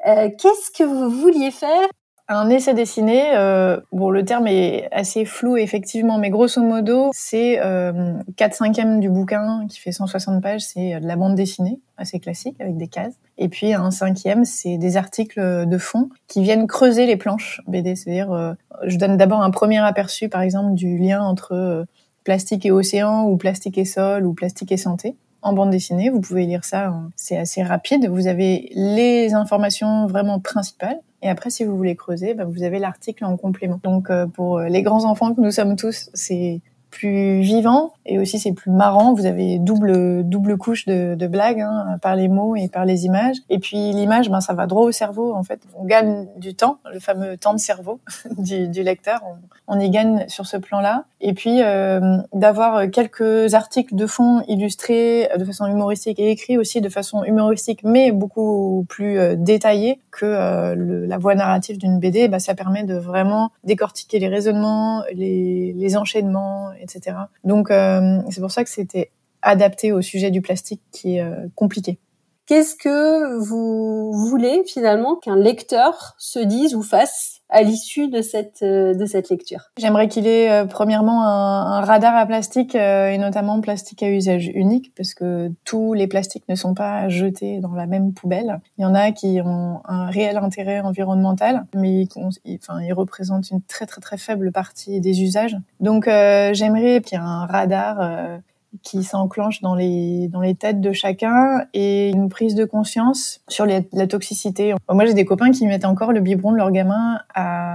Euh, 0.06 0.30
Qu'est-ce 0.38 0.70
que 0.70 0.84
vous 0.84 1.10
vouliez 1.10 1.50
faire 1.50 1.88
un 2.28 2.48
essai 2.48 2.74
dessiné, 2.74 3.34
euh, 3.34 3.78
bon, 3.92 4.10
le 4.10 4.24
terme 4.24 4.46
est 4.46 4.88
assez 4.92 5.24
flou 5.24 5.56
effectivement, 5.56 6.18
mais 6.18 6.30
grosso 6.30 6.62
modo, 6.62 7.10
c'est 7.12 7.60
euh, 7.60 8.14
4 8.36 8.54
cinquièmes 8.54 9.00
du 9.00 9.10
bouquin 9.10 9.66
qui 9.68 9.78
fait 9.80 9.92
160 9.92 10.42
pages, 10.42 10.62
c'est 10.62 11.00
de 11.00 11.06
la 11.06 11.16
bande 11.16 11.34
dessinée, 11.34 11.80
assez 11.96 12.20
classique, 12.20 12.60
avec 12.60 12.76
des 12.76 12.88
cases. 12.88 13.14
Et 13.38 13.48
puis 13.48 13.74
un 13.74 13.90
cinquième, 13.90 14.44
c'est 14.44 14.78
des 14.78 14.96
articles 14.96 15.66
de 15.66 15.78
fond 15.78 16.10
qui 16.28 16.42
viennent 16.42 16.66
creuser 16.66 17.06
les 17.06 17.16
planches 17.16 17.60
BD. 17.66 17.96
C'est-à-dire, 17.96 18.32
euh, 18.32 18.52
je 18.84 18.96
donne 18.96 19.16
d'abord 19.16 19.42
un 19.42 19.50
premier 19.50 19.78
aperçu, 19.78 20.28
par 20.28 20.42
exemple, 20.42 20.74
du 20.74 20.98
lien 20.98 21.22
entre 21.22 21.52
euh, 21.52 21.84
plastique 22.24 22.64
et 22.66 22.70
océan, 22.70 23.24
ou 23.24 23.36
plastique 23.36 23.78
et 23.78 23.84
sol, 23.84 24.26
ou 24.26 24.34
plastique 24.34 24.72
et 24.72 24.76
santé 24.76 25.16
en 25.42 25.52
bande 25.52 25.70
dessinée. 25.70 26.10
Vous 26.10 26.20
pouvez 26.20 26.46
lire 26.46 26.64
ça, 26.64 26.94
c'est 27.16 27.36
assez 27.36 27.62
rapide. 27.62 28.08
Vous 28.08 28.26
avez 28.26 28.70
les 28.74 29.34
informations 29.34 30.06
vraiment 30.06 30.40
principales. 30.40 31.00
Et 31.22 31.28
après, 31.28 31.50
si 31.50 31.64
vous 31.64 31.76
voulez 31.76 31.94
creuser, 31.94 32.34
bah, 32.34 32.44
vous 32.44 32.62
avez 32.62 32.78
l'article 32.78 33.24
en 33.24 33.36
complément. 33.36 33.80
Donc, 33.84 34.10
euh, 34.10 34.26
pour 34.26 34.60
les 34.60 34.82
grands 34.82 35.04
enfants 35.04 35.34
que 35.34 35.40
nous 35.40 35.52
sommes 35.52 35.76
tous, 35.76 36.10
c'est 36.14 36.60
plus 36.92 37.40
vivant 37.40 37.94
et 38.06 38.18
aussi 38.18 38.38
c'est 38.38 38.52
plus 38.52 38.70
marrant. 38.70 39.14
Vous 39.14 39.26
avez 39.26 39.58
double 39.58 40.22
double 40.28 40.56
couche 40.56 40.86
de, 40.86 41.26
blagues 41.26 41.60
hein, 41.60 41.98
par 42.02 42.14
les 42.14 42.28
mots 42.28 42.54
et 42.54 42.68
par 42.68 42.84
les 42.84 43.06
images. 43.06 43.36
Et 43.48 43.58
puis 43.58 43.92
l'image, 43.92 44.30
ben 44.30 44.40
ça 44.40 44.52
va 44.52 44.66
droit 44.66 44.84
au 44.84 44.92
cerveau. 44.92 45.34
En 45.34 45.42
fait, 45.42 45.60
on 45.76 45.84
gagne 45.84 46.28
du 46.36 46.54
temps, 46.54 46.78
le 46.92 47.00
fameux 47.00 47.36
temps 47.36 47.54
de 47.54 47.58
cerveau 47.58 47.98
du, 48.38 48.82
lecteur. 48.82 49.22
On, 49.66 49.80
y 49.80 49.88
gagne 49.88 50.24
sur 50.28 50.46
ce 50.46 50.56
plan-là. 50.56 51.04
Et 51.20 51.32
puis 51.32 51.62
euh, 51.62 52.18
d'avoir 52.34 52.90
quelques 52.90 53.54
articles 53.54 53.94
de 53.94 54.06
fond 54.06 54.42
illustrés 54.46 55.28
de 55.36 55.44
façon 55.44 55.66
humoristique 55.66 56.18
et 56.18 56.30
écrits 56.30 56.58
aussi 56.58 56.80
de 56.80 56.88
façon 56.88 57.24
humoristique, 57.24 57.80
mais 57.84 58.12
beaucoup 58.12 58.84
plus 58.88 59.18
euh, 59.18 59.34
détaillée 59.36 59.98
que 60.10 60.26
euh, 60.26 61.06
la 61.06 61.16
voix 61.16 61.34
narrative 61.34 61.78
d'une 61.78 61.98
BD. 61.98 62.28
Bah, 62.28 62.38
ça 62.38 62.54
permet 62.54 62.84
de 62.84 62.96
vraiment 62.96 63.50
décortiquer 63.64 64.18
les 64.18 64.28
raisonnements, 64.28 65.02
les 65.14 65.96
enchaînements 65.96 66.72
etc. 66.82 67.16
Donc 67.44 67.70
euh, 67.70 68.18
c'est 68.30 68.40
pour 68.40 68.50
ça 68.50 68.64
que 68.64 68.70
c'était 68.70 69.10
adapté 69.40 69.92
au 69.92 70.02
sujet 70.02 70.30
du 70.30 70.42
plastique 70.42 70.82
qui 70.92 71.16
est 71.16 71.22
euh, 71.22 71.48
compliqué. 71.54 71.98
Qu'est-ce 72.46 72.74
que 72.74 73.38
vous 73.38 74.12
voulez 74.12 74.64
finalement 74.66 75.16
qu'un 75.16 75.36
lecteur 75.36 76.14
se 76.18 76.40
dise 76.40 76.74
ou 76.74 76.82
fasse 76.82 77.41
à 77.52 77.62
l'issue 77.62 78.08
de 78.08 78.22
cette 78.22 78.62
euh, 78.62 78.94
de 78.94 79.06
cette 79.06 79.28
lecture 79.28 79.70
J'aimerais 79.78 80.08
qu'il 80.08 80.26
ait 80.26 80.50
euh, 80.50 80.64
premièrement 80.64 81.24
un, 81.24 81.82
radar 81.82 82.16
à 82.16 82.26
plastique 82.26 82.74
euh, 82.74 83.10
et 83.10 83.18
notamment 83.18 83.60
plastique 83.60 84.02
à 84.02 84.10
usage 84.10 84.50
unique 84.54 84.92
parce 84.96 85.14
que 85.14 85.52
tous 85.64 85.92
les 85.92 86.06
plastiques 86.06 86.44
ne 86.48 86.54
sont 86.54 86.74
pas 86.74 87.08
jetés 87.08 87.60
dans 87.60 87.74
la 87.74 87.86
même 87.86 88.12
poubelle. 88.12 88.60
Il 88.78 88.82
y 88.82 88.84
en 88.84 88.94
a 88.94 89.12
qui 89.12 89.40
ont 89.44 89.80
un 89.84 90.06
réel 90.06 90.38
intérêt 90.38 90.80
environnemental, 90.80 91.66
mais 91.74 92.08
ils, 92.44 92.58
enfin 92.58 92.80
ils 92.80 92.92
représentent 92.92 93.50
une 93.50 93.62
très 93.62 93.86
très 93.86 94.00
très 94.00 94.16
faible 94.16 94.50
partie 94.50 95.00
des 95.00 95.22
usages. 95.22 95.56
Donc 95.80 96.06
j'aimerais 96.06 97.02
qu'il 97.02 97.18
y 97.18 97.20
ait 97.20 97.24
un 97.24 97.46
radar 97.46 98.40
qui 98.82 99.04
s'enclenche 99.04 99.60
dans 99.60 99.74
les 99.74 100.28
dans 100.28 100.40
les 100.40 100.54
têtes 100.54 100.80
de 100.80 100.92
chacun 100.92 101.66
et 101.74 102.10
une 102.10 102.28
prise 102.28 102.54
de 102.54 102.64
conscience 102.64 103.42
sur 103.48 103.66
la 103.66 104.06
toxicité. 104.06 104.74
Moi, 104.90 105.04
j'ai 105.06 105.14
des 105.14 105.24
copains 105.24 105.50
qui 105.50 105.66
mettent 105.66 105.84
encore 105.84 106.12
le 106.12 106.20
biberon 106.20 106.52
de 106.52 106.56
leur 106.56 106.70
gamin 106.70 107.20
à 107.34 107.71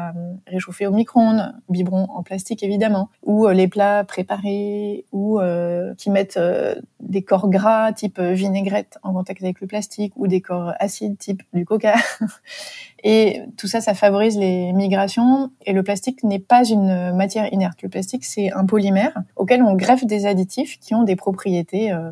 réchauffer 0.47 0.87
au 0.87 0.91
micro-ondes, 0.91 1.53
biberon 1.69 2.07
en 2.09 2.23
plastique 2.23 2.63
évidemment, 2.63 3.09
ou 3.23 3.47
euh, 3.47 3.53
les 3.53 3.67
plats 3.67 4.03
préparés, 4.03 5.05
ou 5.11 5.39
euh, 5.39 5.93
qui 5.95 6.09
mettent 6.09 6.37
euh, 6.37 6.75
des 6.99 7.21
corps 7.21 7.49
gras 7.49 7.93
type 7.93 8.19
vinaigrette 8.19 8.97
en 9.03 9.13
contact 9.13 9.41
avec 9.43 9.61
le 9.61 9.67
plastique, 9.67 10.13
ou 10.15 10.27
des 10.27 10.41
corps 10.41 10.73
acides 10.79 11.17
type 11.17 11.43
du 11.53 11.65
coca. 11.65 11.95
Et 13.03 13.41
tout 13.57 13.67
ça, 13.67 13.79
ça 13.79 13.93
favorise 13.93 14.37
les 14.37 14.73
migrations. 14.73 15.51
Et 15.65 15.73
le 15.73 15.83
plastique 15.83 16.23
n'est 16.23 16.39
pas 16.39 16.63
une 16.65 17.13
matière 17.13 17.51
inerte. 17.53 17.81
Le 17.83 17.89
plastique, 17.89 18.25
c'est 18.25 18.51
un 18.51 18.65
polymère 18.65 19.13
auquel 19.35 19.61
on 19.61 19.75
greffe 19.75 20.05
des 20.05 20.25
additifs 20.25 20.79
qui 20.79 20.95
ont 20.95 21.03
des 21.03 21.15
propriétés 21.15 21.91
euh, 21.91 22.11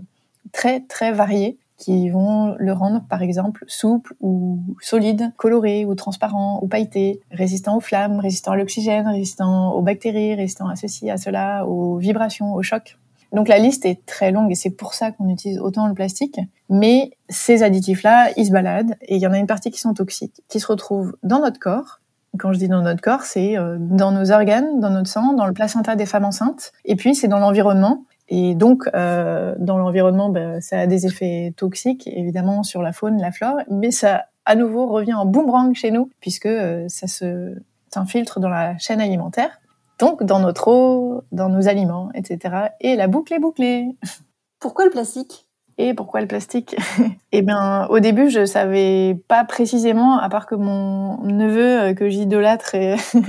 très, 0.51 0.81
très 0.81 1.11
variées 1.11 1.57
qui 1.77 2.09
vont 2.09 2.55
le 2.57 2.73
rendre, 2.73 3.03
par 3.09 3.21
exemple, 3.21 3.65
souple 3.67 4.13
ou 4.21 4.59
solide, 4.81 5.33
coloré 5.37 5.85
ou 5.85 5.95
transparent 5.95 6.59
ou 6.61 6.67
pailleté, 6.67 7.21
résistant 7.31 7.77
aux 7.77 7.81
flammes, 7.81 8.19
résistant 8.19 8.53
à 8.53 8.55
l'oxygène, 8.55 9.07
résistant 9.07 9.73
aux 9.73 9.81
bactéries, 9.81 10.35
résistant 10.35 10.69
à 10.69 10.75
ceci, 10.75 11.09
à 11.09 11.17
cela, 11.17 11.65
aux 11.65 11.97
vibrations, 11.97 12.53
aux 12.53 12.63
chocs. 12.63 12.97
Donc 13.33 13.49
la 13.49 13.57
liste 13.57 13.85
est 13.85 14.05
très 14.05 14.31
longue 14.31 14.51
et 14.51 14.55
c'est 14.55 14.69
pour 14.69 14.93
ça 14.93 15.11
qu'on 15.11 15.27
utilise 15.27 15.59
autant 15.59 15.87
le 15.87 15.93
plastique. 15.93 16.39
Mais 16.69 17.11
ces 17.27 17.63
additifs-là, 17.63 18.29
ils 18.37 18.45
se 18.45 18.51
baladent 18.51 18.95
et 19.01 19.15
il 19.15 19.21
y 19.21 19.27
en 19.27 19.33
a 19.33 19.37
une 19.37 19.47
partie 19.47 19.71
qui 19.71 19.79
sont 19.79 19.93
toxiques, 19.93 20.41
qui 20.47 20.61
se 20.61 20.67
retrouvent 20.67 21.17
dans 21.23 21.39
notre 21.39 21.59
corps. 21.59 21.99
Quand 22.39 22.53
je 22.53 22.59
dis 22.59 22.67
dans 22.67 22.81
notre 22.81 23.01
corps, 23.01 23.23
c'est 23.23 23.57
euh, 23.57 23.77
dans 23.79 24.11
nos 24.11 24.31
organes, 24.31 24.79
dans 24.79 24.89
notre 24.89 25.09
sang, 25.09 25.33
dans 25.33 25.45
le 25.45 25.53
placenta 25.53 25.95
des 25.95 26.05
femmes 26.05 26.25
enceintes. 26.25 26.71
Et 26.85 26.95
puis 26.95 27.15
c'est 27.15 27.27
dans 27.27 27.39
l'environnement. 27.39 28.05
Et 28.27 28.55
donc, 28.55 28.89
euh, 28.93 29.55
dans 29.59 29.77
l'environnement, 29.77 30.29
ben, 30.29 30.61
ça 30.61 30.79
a 30.79 30.87
des 30.87 31.05
effets 31.05 31.53
toxiques, 31.55 32.07
évidemment, 32.07 32.63
sur 32.63 32.81
la 32.81 32.91
faune, 32.91 33.19
la 33.21 33.31
flore, 33.31 33.57
mais 33.69 33.91
ça, 33.91 34.25
à 34.45 34.55
nouveau, 34.55 34.87
revient 34.87 35.13
en 35.13 35.25
boomerang 35.25 35.75
chez 35.75 35.91
nous, 35.91 36.09
puisque 36.21 36.47
euh, 36.47 36.85
ça 36.87 37.07
se 37.07 37.55
s'infiltre 37.93 38.39
dans 38.39 38.49
la 38.49 38.77
chaîne 38.77 38.99
alimentaire 38.99 39.61
donc 39.99 40.23
dans 40.23 40.39
notre 40.39 40.67
eau, 40.67 41.23
dans 41.31 41.49
nos 41.49 41.67
aliments, 41.67 42.09
etc. 42.13 42.55
Et 42.81 42.95
la 42.95 43.07
boucle 43.07 43.33
est 43.33 43.39
bouclée. 43.39 43.87
Pourquoi 44.59 44.85
le 44.85 44.91
plastique? 44.91 45.47
Et 45.77 45.93
pourquoi 45.93 46.21
le 46.21 46.27
plastique? 46.27 46.75
Eh 47.37 47.41
bien, 47.41 47.85
au 47.87 47.99
début, 47.99 48.29
je 48.29 48.45
savais 48.45 49.17
pas 49.27 49.43
précisément, 49.43 50.17
à 50.19 50.29
part 50.29 50.47
que 50.47 50.55
mon 50.55 51.21
neveu 51.23 51.81
euh, 51.81 51.93
que 51.93 52.07
j'idolâtre 52.07 52.77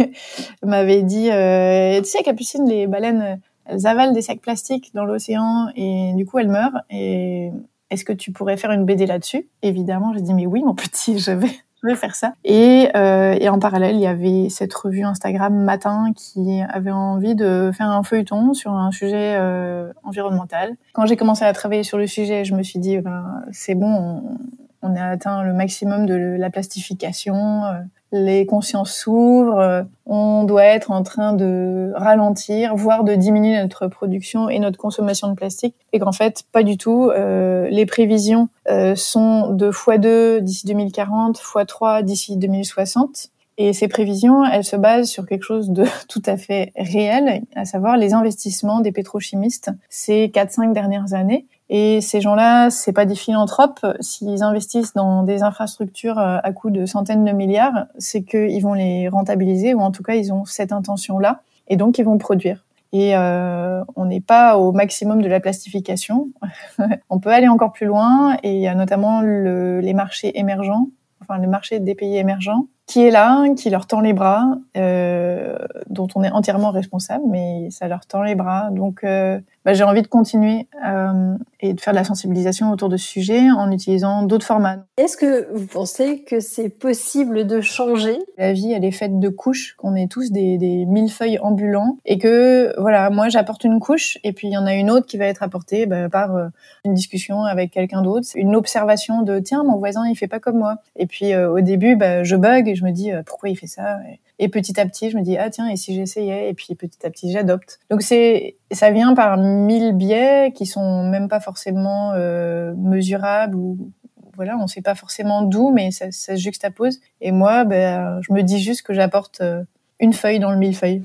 m'avait 0.62 1.02
dit, 1.02 1.28
euh, 1.32 2.00
tu 2.00 2.08
sais, 2.08 2.22
Capucine, 2.22 2.68
les 2.68 2.86
baleines, 2.86 3.40
elles 3.68 3.86
avalent 3.86 4.12
des 4.12 4.22
sacs 4.22 4.40
plastiques 4.40 4.92
dans 4.94 5.04
l'océan 5.04 5.68
et 5.76 6.12
du 6.14 6.26
coup 6.26 6.38
elles 6.38 6.48
meurent. 6.48 6.82
Et 6.90 7.50
est-ce 7.90 8.04
que 8.04 8.12
tu 8.12 8.32
pourrais 8.32 8.56
faire 8.56 8.72
une 8.72 8.84
BD 8.84 9.06
là-dessus? 9.06 9.48
Évidemment, 9.62 10.12
j'ai 10.14 10.20
dit 10.20 10.34
mais 10.34 10.46
oui, 10.46 10.62
mon 10.62 10.74
petit, 10.74 11.18
je 11.18 11.32
vais 11.32 11.50
je 11.82 11.88
vais 11.88 11.94
faire 11.94 12.14
ça. 12.14 12.32
Et, 12.44 12.88
euh, 12.96 13.36
et 13.38 13.48
en 13.48 13.58
parallèle, 13.58 13.96
il 13.96 14.00
y 14.00 14.06
avait 14.06 14.48
cette 14.48 14.72
revue 14.72 15.02
Instagram 15.02 15.54
Matin 15.54 16.12
qui 16.16 16.62
avait 16.68 16.90
envie 16.90 17.34
de 17.34 17.70
faire 17.76 17.90
un 17.90 18.02
feuilleton 18.02 18.54
sur 18.54 18.72
un 18.72 18.90
sujet 18.90 19.36
euh, 19.36 19.92
environnemental. 20.02 20.74
Quand 20.94 21.06
j'ai 21.06 21.16
commencé 21.16 21.44
à 21.44 21.52
travailler 21.52 21.82
sur 21.82 21.98
le 21.98 22.06
sujet, 22.06 22.44
je 22.44 22.54
me 22.54 22.62
suis 22.62 22.78
dit, 22.78 22.98
ben, 22.98 23.44
c'est 23.52 23.74
bon, 23.74 23.86
on, 23.86 24.38
on, 24.82 24.96
a 24.96 25.04
atteint 25.04 25.42
le 25.42 25.52
maximum 25.52 26.06
de 26.06 26.36
la 26.38 26.50
plastification. 26.50 27.64
Euh, 27.64 27.80
les 28.12 28.46
consciences 28.46 28.92
s'ouvrent, 28.92 29.58
euh, 29.58 29.82
on 30.06 30.44
doit 30.44 30.64
être 30.64 30.90
en 30.90 31.02
train 31.02 31.32
de 31.32 31.92
ralentir, 31.96 32.76
voire 32.76 33.04
de 33.04 33.14
diminuer 33.14 33.60
notre 33.60 33.88
production 33.88 34.48
et 34.48 34.58
notre 34.58 34.78
consommation 34.78 35.28
de 35.28 35.34
plastique, 35.34 35.74
et 35.92 35.98
qu'en 35.98 36.12
fait, 36.12 36.44
pas 36.52 36.62
du 36.62 36.78
tout. 36.78 37.10
Euh, 37.10 37.68
les 37.68 37.86
prévisions 37.86 38.48
sont 38.94 39.50
de 39.50 39.70
x2 39.70 40.40
d'ici 40.40 40.66
2040, 40.66 41.38
x3 41.38 42.02
d'ici 42.02 42.36
2060. 42.36 43.30
Et 43.58 43.72
ces 43.72 43.88
prévisions, 43.88 44.44
elles 44.44 44.64
se 44.64 44.76
basent 44.76 45.08
sur 45.08 45.26
quelque 45.26 45.42
chose 45.42 45.70
de 45.70 45.84
tout 46.08 46.22
à 46.26 46.36
fait 46.36 46.72
réel, 46.76 47.42
à 47.54 47.64
savoir 47.64 47.96
les 47.96 48.12
investissements 48.12 48.80
des 48.80 48.92
pétrochimistes 48.92 49.70
ces 49.88 50.28
4-5 50.28 50.72
dernières 50.72 51.14
années. 51.14 51.46
Et 51.68 52.00
ces 52.00 52.20
gens-là, 52.20 52.70
c'est 52.70 52.92
pas 52.92 53.06
des 53.06 53.16
philanthropes. 53.16 53.84
S'ils 54.00 54.42
investissent 54.42 54.94
dans 54.94 55.24
des 55.24 55.42
infrastructures 55.42 56.18
euh, 56.18 56.38
à 56.42 56.52
coût 56.52 56.70
de 56.70 56.86
centaines 56.86 57.24
de 57.24 57.32
milliards, 57.32 57.86
c'est 57.98 58.22
qu'ils 58.22 58.62
vont 58.62 58.74
les 58.74 59.08
rentabiliser, 59.08 59.74
ou 59.74 59.80
en 59.80 59.90
tout 59.90 60.02
cas, 60.02 60.14
ils 60.14 60.32
ont 60.32 60.44
cette 60.44 60.72
intention-là, 60.72 61.40
et 61.68 61.76
donc 61.76 61.98
ils 61.98 62.04
vont 62.04 62.18
produire. 62.18 62.64
Et 62.92 63.16
euh, 63.16 63.82
on 63.96 64.04
n'est 64.04 64.20
pas 64.20 64.58
au 64.58 64.70
maximum 64.72 65.20
de 65.22 65.28
la 65.28 65.40
plastification. 65.40 66.28
on 67.10 67.18
peut 67.18 67.30
aller 67.30 67.48
encore 67.48 67.72
plus 67.72 67.86
loin, 67.86 68.36
et 68.44 68.54
il 68.54 68.60
y 68.60 68.68
a 68.68 68.74
notamment 68.76 69.20
le, 69.20 69.80
les 69.80 69.92
marchés 69.92 70.38
émergents, 70.38 70.88
enfin 71.20 71.38
les 71.38 71.48
marchés 71.48 71.80
des 71.80 71.96
pays 71.96 72.16
émergents, 72.16 72.66
qui 72.86 73.02
est 73.02 73.10
là, 73.10 73.44
qui 73.54 73.68
leur 73.68 73.86
tend 73.86 74.00
les 74.00 74.12
bras, 74.12 74.58
euh, 74.76 75.58
dont 75.90 76.06
on 76.14 76.22
est 76.22 76.30
entièrement 76.30 76.70
responsable, 76.70 77.24
mais 77.28 77.68
ça 77.70 77.88
leur 77.88 78.06
tend 78.06 78.22
les 78.22 78.36
bras. 78.36 78.70
Donc, 78.70 79.02
euh, 79.02 79.40
bah, 79.64 79.72
j'ai 79.74 79.82
envie 79.82 80.02
de 80.02 80.06
continuer 80.06 80.68
euh, 80.86 81.34
et 81.60 81.74
de 81.74 81.80
faire 81.80 81.92
de 81.92 81.98
la 81.98 82.04
sensibilisation 82.04 82.70
autour 82.70 82.88
de 82.88 82.96
ce 82.96 83.06
sujet 83.06 83.50
en 83.50 83.70
utilisant 83.70 84.22
d'autres 84.22 84.46
formats. 84.46 84.84
Est-ce 84.96 85.16
que 85.16 85.52
vous 85.54 85.66
pensez 85.66 86.22
que 86.22 86.40
c'est 86.40 86.68
possible 86.68 87.46
de 87.46 87.60
changer? 87.60 88.18
La 88.38 88.52
vie, 88.52 88.72
elle 88.72 88.84
est 88.84 88.92
faite 88.92 89.18
de 89.18 89.28
couches, 89.28 89.74
qu'on 89.76 89.94
est 89.94 90.10
tous 90.10 90.30
des, 90.30 90.58
des 90.58 90.84
millefeuilles 90.86 91.38
ambulants, 91.38 91.98
et 92.04 92.18
que 92.18 92.74
voilà, 92.78 93.10
moi 93.10 93.28
j'apporte 93.28 93.64
une 93.64 93.80
couche, 93.80 94.18
et 94.24 94.32
puis 94.32 94.48
il 94.48 94.52
y 94.52 94.58
en 94.58 94.66
a 94.66 94.74
une 94.74 94.90
autre 94.90 95.06
qui 95.06 95.16
va 95.16 95.26
être 95.26 95.42
apportée 95.42 95.86
bah, 95.86 96.08
par 96.08 96.36
euh, 96.36 96.48
une 96.84 96.94
discussion 96.94 97.42
avec 97.42 97.70
quelqu'un 97.70 98.02
d'autre, 98.02 98.28
une 98.34 98.56
observation 98.56 99.22
de 99.22 99.38
tiens, 99.38 99.64
mon 99.64 99.76
voisin 99.76 100.06
il 100.08 100.16
fait 100.16 100.28
pas 100.28 100.40
comme 100.40 100.58
moi. 100.58 100.76
Et 100.96 101.06
puis 101.06 101.32
euh, 101.32 101.50
au 101.50 101.60
début, 101.60 101.96
bah, 101.96 102.22
je 102.22 102.36
bug 102.36 102.68
et 102.68 102.74
je 102.74 102.84
me 102.84 102.90
dis 102.90 103.10
pourquoi 103.24 103.48
il 103.48 103.56
fait 103.56 103.66
ça? 103.66 103.98
Et 104.10 104.20
petit 104.48 104.78
à 104.78 104.86
petit, 104.86 105.10
je 105.10 105.16
me 105.16 105.22
dis 105.22 105.36
ah 105.36 105.50
tiens 105.50 105.68
et 105.68 105.76
si 105.76 105.94
j'essayais? 105.94 106.50
Et 106.50 106.54
puis 106.54 106.74
petit 106.74 107.04
à 107.04 107.10
petit 107.10 107.32
j'adopte. 107.32 107.78
Donc 107.90 108.02
c'est 108.02 108.56
ça 108.70 108.90
vient 108.90 109.14
par 109.14 109.36
mille 109.38 109.92
biais 109.92 110.52
qui 110.54 110.66
sont 110.66 111.04
même 111.04 111.28
pas 111.28 111.40
forcément 111.40 112.12
euh, 112.14 112.74
mesurables 112.76 113.56
ou 113.56 113.90
voilà 114.36 114.56
on 114.58 114.66
sait 114.66 114.82
pas 114.82 114.94
forcément 114.94 115.42
d'où 115.42 115.70
mais 115.70 115.90
ça, 115.90 116.10
ça, 116.10 116.36
se 116.36 116.40
juxtapose. 116.40 117.00
Et 117.20 117.32
moi 117.32 117.64
ben 117.64 118.20
je 118.22 118.32
me 118.32 118.42
dis 118.42 118.60
juste 118.60 118.82
que 118.82 118.92
j'apporte 118.92 119.40
euh, 119.40 119.62
une 120.00 120.12
feuille 120.12 120.38
dans 120.38 120.50
le 120.50 120.58
millefeuille. 120.58 121.02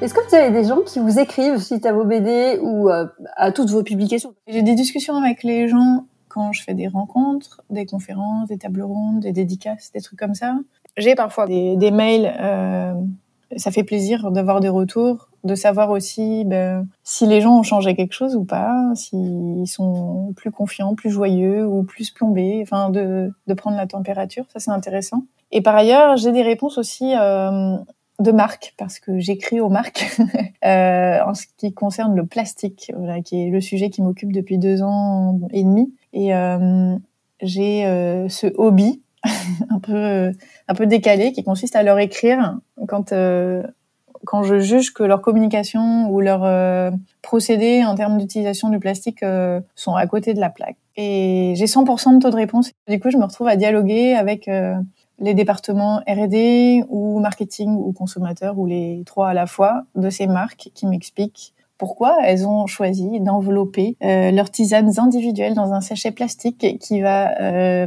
Est-ce 0.00 0.14
que 0.14 0.26
vous 0.26 0.34
avez 0.34 0.50
des 0.50 0.66
gens 0.66 0.80
qui 0.80 0.98
vous 0.98 1.18
écrivent 1.18 1.58
suite 1.58 1.84
à 1.84 1.92
vos 1.92 2.04
BD 2.04 2.58
ou 2.62 2.88
euh, 2.88 3.06
à 3.36 3.52
toutes 3.52 3.68
vos 3.68 3.82
publications? 3.82 4.34
J'ai 4.46 4.62
des 4.62 4.74
discussions 4.74 5.14
avec 5.16 5.42
les 5.42 5.68
gens 5.68 6.06
quand 6.30 6.52
je 6.52 6.62
fais 6.62 6.74
des 6.74 6.88
rencontres, 6.88 7.62
des 7.68 7.84
conférences, 7.84 8.48
des 8.48 8.56
tables 8.56 8.82
rondes, 8.82 9.20
des 9.20 9.32
dédicaces, 9.32 9.92
des 9.92 10.00
trucs 10.00 10.18
comme 10.18 10.34
ça. 10.34 10.56
J'ai 10.96 11.14
parfois 11.14 11.46
des, 11.46 11.76
des 11.76 11.90
mails. 11.90 12.32
Euh, 12.40 12.94
ça 13.56 13.70
fait 13.72 13.82
plaisir 13.82 14.30
d'avoir 14.30 14.60
des 14.60 14.68
retours, 14.68 15.28
de 15.42 15.54
savoir 15.54 15.90
aussi 15.90 16.44
ben, 16.44 16.86
si 17.02 17.26
les 17.26 17.40
gens 17.40 17.58
ont 17.58 17.62
changé 17.64 17.96
quelque 17.96 18.12
chose 18.12 18.36
ou 18.36 18.44
pas, 18.44 18.92
s'ils 18.94 19.66
sont 19.66 20.32
plus 20.36 20.52
confiants, 20.52 20.94
plus 20.94 21.10
joyeux 21.10 21.66
ou 21.66 21.82
plus 21.82 22.10
plombés, 22.10 22.60
enfin 22.62 22.90
de, 22.90 23.32
de 23.46 23.54
prendre 23.54 23.76
la 23.76 23.86
température, 23.86 24.44
ça 24.52 24.60
c'est 24.60 24.70
intéressant. 24.70 25.24
Et 25.52 25.62
par 25.62 25.74
ailleurs, 25.74 26.16
j'ai 26.16 26.30
des 26.30 26.42
réponses 26.42 26.78
aussi 26.78 27.12
euh, 27.16 27.76
de 28.20 28.32
marques 28.32 28.74
parce 28.76 28.98
que 28.98 29.18
j'écris 29.18 29.60
aux 29.60 29.68
marques 29.68 30.06
euh, 30.64 31.18
en 31.24 31.34
ce 31.34 31.46
qui 31.56 31.72
concerne 31.72 32.14
le 32.14 32.26
plastique, 32.26 32.92
qui 33.24 33.42
est 33.42 33.50
le 33.50 33.60
sujet 33.60 33.90
qui 33.90 34.02
m'occupe 34.02 34.32
depuis 34.32 34.58
deux 34.58 34.82
ans 34.82 35.40
et 35.52 35.64
demi. 35.64 35.92
Et 36.12 36.34
euh, 36.34 36.96
j'ai 37.42 37.86
euh, 37.86 38.28
ce 38.28 38.46
hobby 38.56 39.02
un 39.70 39.78
peu 39.78 40.32
un 40.68 40.74
peu 40.74 40.86
décalé 40.86 41.32
qui 41.32 41.44
consiste 41.44 41.76
à 41.76 41.82
leur 41.82 41.98
écrire 41.98 42.58
quand 42.88 43.12
quand 44.26 44.42
je 44.42 44.60
juge 44.60 44.92
que 44.92 45.02
leur 45.02 45.22
communication 45.22 46.10
ou 46.10 46.20
leur 46.20 46.44
euh, 46.44 46.90
procédé 47.22 47.84
en 47.84 47.94
termes 47.94 48.18
d'utilisation 48.18 48.68
du 48.68 48.78
plastique 48.78 49.24
sont 49.74 49.94
à 49.94 50.06
côté 50.06 50.34
de 50.34 50.40
la 50.40 50.50
plaque. 50.50 50.76
Et 50.96 51.54
j'ai 51.56 51.64
100% 51.64 52.16
de 52.16 52.22
taux 52.22 52.30
de 52.30 52.36
réponse. 52.36 52.70
Du 52.86 53.00
coup, 53.00 53.10
je 53.10 53.16
me 53.16 53.24
retrouve 53.24 53.48
à 53.48 53.56
dialoguer 53.56 54.14
avec 54.14 54.50
les 55.20 55.34
départements 55.34 56.00
R&D 56.08 56.84
ou 56.88 57.20
marketing 57.20 57.76
ou 57.76 57.92
consommateur 57.92 58.58
ou 58.58 58.66
les 58.66 59.02
trois 59.06 59.28
à 59.28 59.34
la 59.34 59.46
fois 59.46 59.84
de 59.94 60.10
ces 60.10 60.26
marques 60.26 60.70
qui 60.74 60.86
m'expliquent 60.86 61.54
pourquoi 61.80 62.18
elles 62.24 62.46
ont 62.46 62.66
choisi 62.66 63.20
d'envelopper 63.20 63.96
euh, 64.02 64.30
leurs 64.30 64.50
tisanes 64.50 64.98
individuelles 64.98 65.54
dans 65.54 65.72
un 65.72 65.80
sachet 65.80 66.10
plastique 66.10 66.78
qui 66.78 67.00
va 67.00 67.40
euh, 67.40 67.86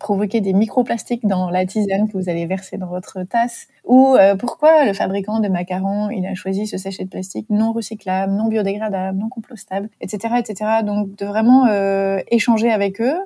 provoquer 0.00 0.40
des 0.40 0.52
microplastiques 0.52 1.24
dans 1.24 1.48
la 1.48 1.64
tisane 1.64 2.08
que 2.08 2.18
vous 2.18 2.28
allez 2.28 2.46
verser 2.46 2.78
dans 2.78 2.88
votre 2.88 3.22
tasse 3.22 3.68
ou 3.84 4.16
euh, 4.16 4.34
pourquoi 4.34 4.84
le 4.84 4.92
fabricant 4.92 5.38
de 5.38 5.46
macarons 5.46 6.10
il 6.10 6.26
a 6.26 6.34
choisi 6.34 6.66
ce 6.66 6.78
sachet 6.78 7.04
de 7.04 7.10
plastique 7.10 7.46
non 7.48 7.72
recyclable, 7.72 8.32
non 8.32 8.48
biodégradable, 8.48 9.16
non 9.16 9.28
compostable, 9.28 9.88
etc., 10.00 10.34
etc. 10.38 10.70
Donc 10.84 11.14
de 11.14 11.24
vraiment 11.24 11.66
échanger 12.28 12.72
avec 12.72 13.00
eux. 13.00 13.18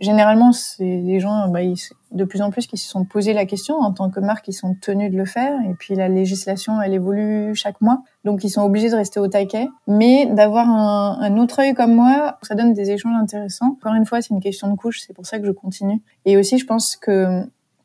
Généralement, 0.00 0.52
c'est 0.52 0.98
des 0.98 1.20
gens, 1.20 1.48
bah, 1.48 1.62
ils, 1.62 1.76
de 2.12 2.24
plus 2.24 2.42
en 2.42 2.50
plus 2.50 2.66
qui 2.66 2.76
se 2.76 2.88
sont 2.88 3.04
posé 3.04 3.32
la 3.32 3.46
question 3.46 3.76
en 3.76 3.92
tant 3.92 4.10
que 4.10 4.20
marque, 4.20 4.46
ils 4.48 4.52
sont 4.52 4.74
tenus 4.80 5.10
de 5.10 5.16
le 5.16 5.24
faire. 5.24 5.58
Et 5.68 5.74
puis 5.74 5.94
la 5.94 6.08
législation, 6.08 6.80
elle 6.82 6.94
évolue 6.94 7.54
chaque 7.54 7.80
mois, 7.80 8.02
donc 8.24 8.44
ils 8.44 8.50
sont 8.50 8.62
obligés 8.62 8.90
de 8.90 8.96
rester 8.96 9.20
au 9.20 9.28
taquet. 9.28 9.68
Mais 9.86 10.26
d'avoir 10.26 10.68
un, 10.68 11.18
un, 11.20 11.36
autre 11.38 11.60
œil 11.60 11.74
comme 11.74 11.94
moi, 11.94 12.38
ça 12.42 12.54
donne 12.54 12.72
des 12.72 12.90
échanges 12.90 13.16
intéressants. 13.20 13.76
Encore 13.78 13.94
une 13.94 14.06
fois, 14.06 14.20
c'est 14.22 14.34
une 14.34 14.40
question 14.40 14.70
de 14.70 14.76
couche, 14.76 15.00
c'est 15.06 15.14
pour 15.14 15.26
ça 15.26 15.38
que 15.38 15.46
je 15.46 15.52
continue. 15.52 16.02
Et 16.24 16.36
aussi, 16.36 16.58
je 16.58 16.66
pense 16.66 16.96
que 16.96 17.42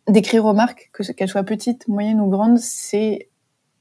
d'écrire 0.07 0.45
aux 0.45 0.53
marques, 0.53 0.89
que 0.93 1.09
qu'elles 1.11 1.29
soient 1.29 1.43
petites, 1.43 1.87
moyennes 1.87 2.19
ou 2.19 2.27
grandes, 2.27 2.59
c'est 2.59 3.29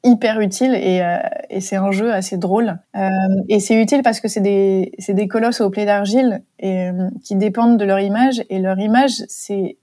hyper 0.03 0.41
utile 0.41 0.75
et, 0.75 1.03
euh, 1.03 1.19
et 1.51 1.61
c'est 1.61 1.77
un 1.77 1.91
jeu 1.91 2.13
assez 2.13 2.39
drôle. 2.39 2.79
Euh, 2.97 3.09
et 3.49 3.61
c'est 3.61 3.81
utile 3.81 4.03
parce 4.03 4.21
que 4.21 4.29
c'est 4.29 4.41
des, 4.41 4.93
c'est 4.99 5.15
des 5.15 5.29
colosses 5.29 5.61
au 5.61 5.71
plaies 5.71 5.85
d'argile 5.85 6.43
et 6.59 6.89
euh, 6.89 7.09
qui 7.23 7.37
dépendent 7.37 7.79
de 7.79 7.85
leur 7.85 8.01
image 8.01 8.43
et 8.49 8.59
leur 8.59 8.79
image 8.79 9.23
c'est 9.29 9.77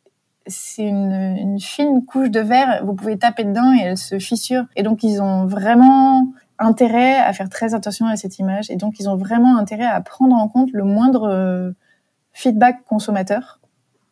c'est 0.49 0.83
une, 0.83 1.35
une, 1.37 1.59
fine 1.59 2.05
couche 2.05 2.31
de 2.31 2.39
verre. 2.39 2.85
Vous 2.85 2.93
pouvez 2.93 3.17
taper 3.17 3.43
dedans 3.43 3.73
et 3.73 3.81
elle 3.83 3.97
se 3.97 4.17
fissure. 4.17 4.63
Et 4.77 4.83
donc, 4.83 5.03
ils 5.03 5.21
ont 5.21 5.45
vraiment 5.45 6.31
intérêt 6.59 7.15
à 7.17 7.33
faire 7.33 7.49
très 7.49 7.73
attention 7.73 8.07
à 8.07 8.15
cette 8.15 8.39
image. 8.39 8.71
Et 8.71 8.75
donc, 8.75 8.99
ils 8.99 9.09
ont 9.09 9.15
vraiment 9.15 9.57
intérêt 9.57 9.85
à 9.85 9.99
prendre 10.01 10.35
en 10.35 10.47
compte 10.47 10.69
le 10.71 10.83
moindre 10.83 11.27
euh, 11.29 11.71
feedback 12.33 12.83
consommateur, 12.85 13.59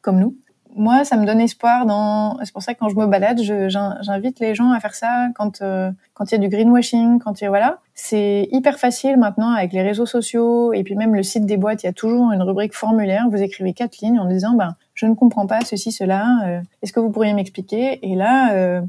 comme 0.01 0.19
nous. 0.19 0.35
Moi, 0.75 1.05
ça 1.05 1.17
me 1.17 1.25
donne 1.25 1.39
espoir 1.39 1.85
dans. 1.85 2.37
C'est 2.43 2.51
pour 2.51 2.61
ça 2.61 2.73
que 2.73 2.79
quand 2.79 2.89
je 2.89 2.95
me 2.95 3.07
balade, 3.07 3.39
j'invite 3.39 4.39
les 4.39 4.53
gens 4.53 4.71
à 4.71 4.79
faire 4.79 4.93
ça 4.93 5.27
quand 5.35 5.61
euh, 5.61 5.91
quand 6.13 6.31
il 6.31 6.33
y 6.33 6.35
a 6.35 6.37
du 6.37 6.49
greenwashing, 6.49 7.19
quand 7.19 7.39
il 7.39 7.45
y 7.45 7.47
a 7.47 7.49
voilà. 7.49 7.79
C'est 7.93 8.47
hyper 8.51 8.77
facile 8.77 9.17
maintenant 9.17 9.51
avec 9.51 9.71
les 9.73 9.81
réseaux 9.81 10.05
sociaux 10.05 10.73
et 10.73 10.83
puis 10.83 10.95
même 10.95 11.15
le 11.15 11.23
site 11.23 11.45
des 11.45 11.57
boîtes. 11.57 11.83
Il 11.83 11.85
y 11.85 11.89
a 11.89 11.93
toujours 11.93 12.31
une 12.31 12.41
rubrique 12.41 12.73
formulaire. 12.73 13.25
Vous 13.29 13.41
écrivez 13.41 13.73
quatre 13.73 13.99
lignes 13.99 14.19
en 14.19 14.25
disant 14.25 14.53
ben 14.53 14.75
je 14.93 15.05
ne 15.05 15.13
comprends 15.13 15.47
pas 15.47 15.61
ceci, 15.61 15.91
cela, 15.91 16.25
euh, 16.45 16.61
est-ce 16.81 16.93
que 16.93 16.99
vous 16.99 17.09
pourriez 17.09 17.33
m'expliquer? 17.33 17.99
Et 18.09 18.15
là, 18.15 18.53
euh, 18.53 18.81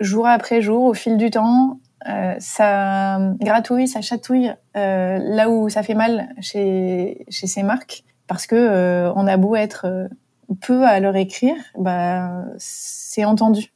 jour 0.00 0.26
après 0.26 0.62
jour, 0.62 0.84
au 0.84 0.94
fil 0.94 1.16
du 1.16 1.30
temps, 1.30 1.78
euh, 2.08 2.34
ça 2.38 3.18
gratouille, 3.40 3.86
ça 3.86 4.00
chatouille 4.00 4.52
euh, 4.76 5.18
là 5.20 5.48
où 5.48 5.68
ça 5.68 5.82
fait 5.82 5.94
mal 5.94 6.28
chez, 6.40 7.24
chez 7.28 7.46
ces 7.46 7.62
marques, 7.62 8.02
parce 8.26 8.46
que 8.46 8.56
euh, 8.56 9.12
on 9.14 9.26
a 9.26 9.36
beau 9.36 9.54
être 9.54 10.08
peu 10.54 10.84
à 10.84 11.00
leur 11.00 11.16
écrire, 11.16 11.56
bah, 11.78 12.44
c'est 12.58 13.24
entendu. 13.24 13.72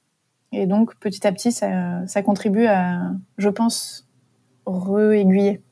Et 0.53 0.67
donc, 0.67 0.97
petit 0.97 1.27
à 1.27 1.33
petit, 1.33 1.53
ça, 1.53 2.23
contribue 2.25 2.67
à, 2.67 3.11
je 3.39 3.49
pense, 3.49 4.09
re-aiguiller. 4.65 5.63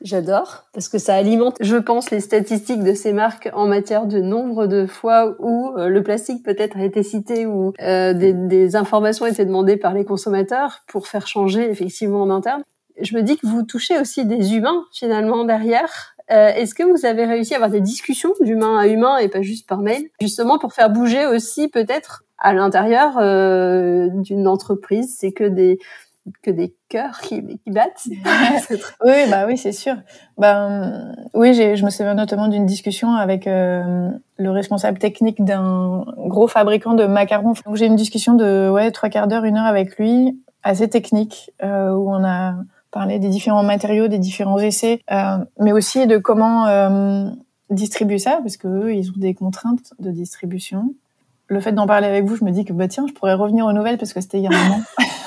J'adore 0.00 0.64
parce 0.72 0.88
que 0.88 0.98
ça 0.98 1.14
alimente, 1.14 1.58
je 1.60 1.76
pense, 1.76 2.10
les 2.10 2.18
statistiques 2.18 2.82
de 2.82 2.92
ces 2.92 3.12
marques 3.12 3.48
en 3.52 3.68
matière 3.68 4.06
de 4.06 4.20
nombre 4.20 4.66
de 4.66 4.84
fois 4.86 5.36
où 5.38 5.72
euh, 5.76 5.86
le 5.86 6.02
plastique 6.02 6.42
peut-être 6.44 6.76
a 6.76 6.84
été 6.84 7.04
cité 7.04 7.46
ou 7.46 7.72
euh, 7.80 8.12
des, 8.12 8.32
des, 8.32 8.74
informations 8.74 9.26
étaient 9.26 9.46
demandées 9.46 9.76
par 9.76 9.94
les 9.94 10.04
consommateurs 10.04 10.80
pour 10.88 11.06
faire 11.06 11.28
changer 11.28 11.70
effectivement 11.70 12.22
en 12.22 12.30
interne. 12.30 12.64
Je 13.00 13.14
me 13.16 13.22
dis 13.22 13.36
que 13.36 13.46
vous 13.46 13.62
touchez 13.62 13.98
aussi 13.98 14.24
des 14.24 14.54
humains 14.54 14.84
finalement 14.92 15.44
derrière. 15.44 16.11
Euh, 16.30 16.48
Est-ce 16.48 16.74
que 16.74 16.82
vous 16.82 17.04
avez 17.04 17.24
réussi 17.24 17.54
à 17.54 17.56
avoir 17.56 17.70
des 17.70 17.80
discussions 17.80 18.32
d'humain 18.40 18.78
à 18.78 18.86
humain 18.86 19.18
et 19.18 19.28
pas 19.28 19.42
juste 19.42 19.68
par 19.68 19.78
mail, 19.78 20.08
justement 20.20 20.58
pour 20.58 20.72
faire 20.72 20.90
bouger 20.90 21.26
aussi 21.26 21.68
peut-être 21.68 22.24
à 22.38 22.52
l'intérieur 22.54 23.18
euh, 23.18 24.08
d'une 24.12 24.46
entreprise, 24.48 25.16
c'est 25.18 25.32
que 25.32 25.44
des 25.44 25.78
que 26.42 26.50
des 26.50 26.74
cœurs 26.88 27.20
qui, 27.20 27.42
qui 27.64 27.70
battent. 27.70 28.06
oui, 29.04 29.12
bah 29.28 29.44
oui, 29.46 29.58
c'est 29.58 29.72
sûr. 29.72 29.96
Ben 30.38 31.14
oui, 31.34 31.52
je 31.54 31.84
me 31.84 31.90
souviens 31.90 32.14
notamment 32.14 32.48
d'une 32.48 32.66
discussion 32.66 33.14
avec 33.14 33.46
euh, 33.46 34.08
le 34.36 34.50
responsable 34.50 34.98
technique 34.98 35.44
d'un 35.44 36.04
gros 36.18 36.46
fabricant 36.46 36.94
de 36.94 37.06
macarons. 37.06 37.54
Donc 37.66 37.76
j'ai 37.76 37.86
une 37.86 37.96
discussion 37.96 38.34
de 38.34 38.70
ouais 38.70 38.90
trois 38.92 39.08
quarts 39.08 39.26
d'heure, 39.26 39.44
une 39.44 39.56
heure 39.56 39.66
avec 39.66 39.98
lui, 39.98 40.40
assez 40.62 40.88
technique, 40.88 41.50
euh, 41.62 41.90
où 41.90 42.10
on 42.10 42.24
a 42.24 42.54
parlé 42.92 43.18
des 43.18 43.28
différents 43.28 43.64
matériaux, 43.64 44.06
des 44.06 44.18
différents 44.18 44.58
essais, 44.58 45.00
euh, 45.10 45.38
mais 45.58 45.72
aussi 45.72 46.06
de 46.06 46.18
comment 46.18 46.66
euh, 46.66 47.28
distribuer 47.70 48.18
ça, 48.18 48.38
parce 48.42 48.56
que 48.56 48.68
eux, 48.68 48.94
ils 48.94 49.10
ont 49.10 49.16
des 49.16 49.34
contraintes 49.34 49.94
de 49.98 50.10
distribution. 50.10 50.94
Le 51.48 51.60
fait 51.60 51.72
d'en 51.72 51.86
parler 51.86 52.06
avec 52.06 52.24
vous, 52.24 52.36
je 52.36 52.44
me 52.44 52.50
dis 52.50 52.64
que 52.64 52.72
bah 52.72 52.88
tiens, 52.88 53.06
je 53.08 53.12
pourrais 53.12 53.34
revenir 53.34 53.66
aux 53.66 53.72
nouvelles 53.72 53.98
parce 53.98 54.12
que 54.12 54.20
c'était 54.20 54.38
il 54.38 54.44
y 54.44 54.46
a 54.46 54.50
un 54.50 54.68
moment. 54.68 54.82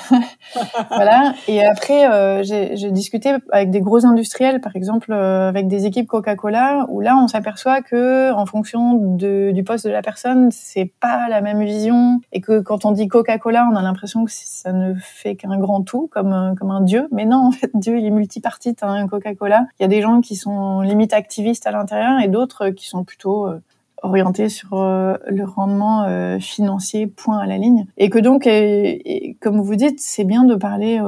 voilà. 0.90 1.34
Et 1.48 1.64
après, 1.64 2.10
euh, 2.10 2.42
j'ai 2.42 2.90
discuté 2.90 3.34
avec 3.52 3.70
des 3.70 3.80
gros 3.80 4.04
industriels, 4.06 4.60
par 4.60 4.76
exemple 4.76 5.12
euh, 5.12 5.48
avec 5.48 5.68
des 5.68 5.86
équipes 5.86 6.06
Coca-Cola, 6.06 6.86
où 6.88 7.00
là, 7.00 7.16
on 7.16 7.28
s'aperçoit 7.28 7.82
que 7.82 8.32
en 8.32 8.46
fonction 8.46 8.94
de, 8.94 9.50
du 9.52 9.64
poste 9.64 9.86
de 9.86 9.90
la 9.90 10.02
personne, 10.02 10.50
c'est 10.50 10.90
pas 11.00 11.28
la 11.28 11.40
même 11.40 11.62
vision, 11.62 12.20
et 12.32 12.40
que 12.40 12.60
quand 12.60 12.84
on 12.84 12.92
dit 12.92 13.08
Coca-Cola, 13.08 13.68
on 13.70 13.76
a 13.76 13.82
l'impression 13.82 14.24
que 14.24 14.30
ça 14.32 14.72
ne 14.72 14.94
fait 14.94 15.36
qu'un 15.36 15.58
grand 15.58 15.82
tout, 15.82 16.08
comme 16.12 16.54
comme 16.58 16.70
un 16.70 16.80
dieu. 16.80 17.08
Mais 17.12 17.24
non, 17.24 17.46
en 17.46 17.52
fait, 17.52 17.70
Dieu, 17.74 17.98
il 17.98 18.06
est 18.06 18.10
multipartite. 18.10 18.82
Hein, 18.82 19.06
Coca-Cola. 19.08 19.66
Il 19.78 19.82
y 19.82 19.84
a 19.84 19.88
des 19.88 20.02
gens 20.02 20.20
qui 20.20 20.36
sont 20.36 20.80
limite 20.80 21.12
activistes 21.12 21.66
à 21.66 21.70
l'intérieur 21.70 22.20
et 22.20 22.28
d'autres 22.28 22.70
qui 22.70 22.86
sont 22.86 23.04
plutôt 23.04 23.46
euh, 23.46 23.60
orienté 24.06 24.48
sur 24.48 24.74
euh, 24.74 25.14
le 25.28 25.44
rendement 25.44 26.04
euh, 26.04 26.38
financier 26.38 27.06
point 27.06 27.38
à 27.38 27.46
la 27.46 27.58
ligne 27.58 27.86
et 27.96 28.10
que 28.10 28.18
donc 28.18 28.46
et, 28.46 29.36
comme 29.40 29.60
vous 29.60 29.76
dites 29.76 30.00
c'est 30.00 30.24
bien 30.24 30.44
de 30.44 30.54
parler 30.54 31.00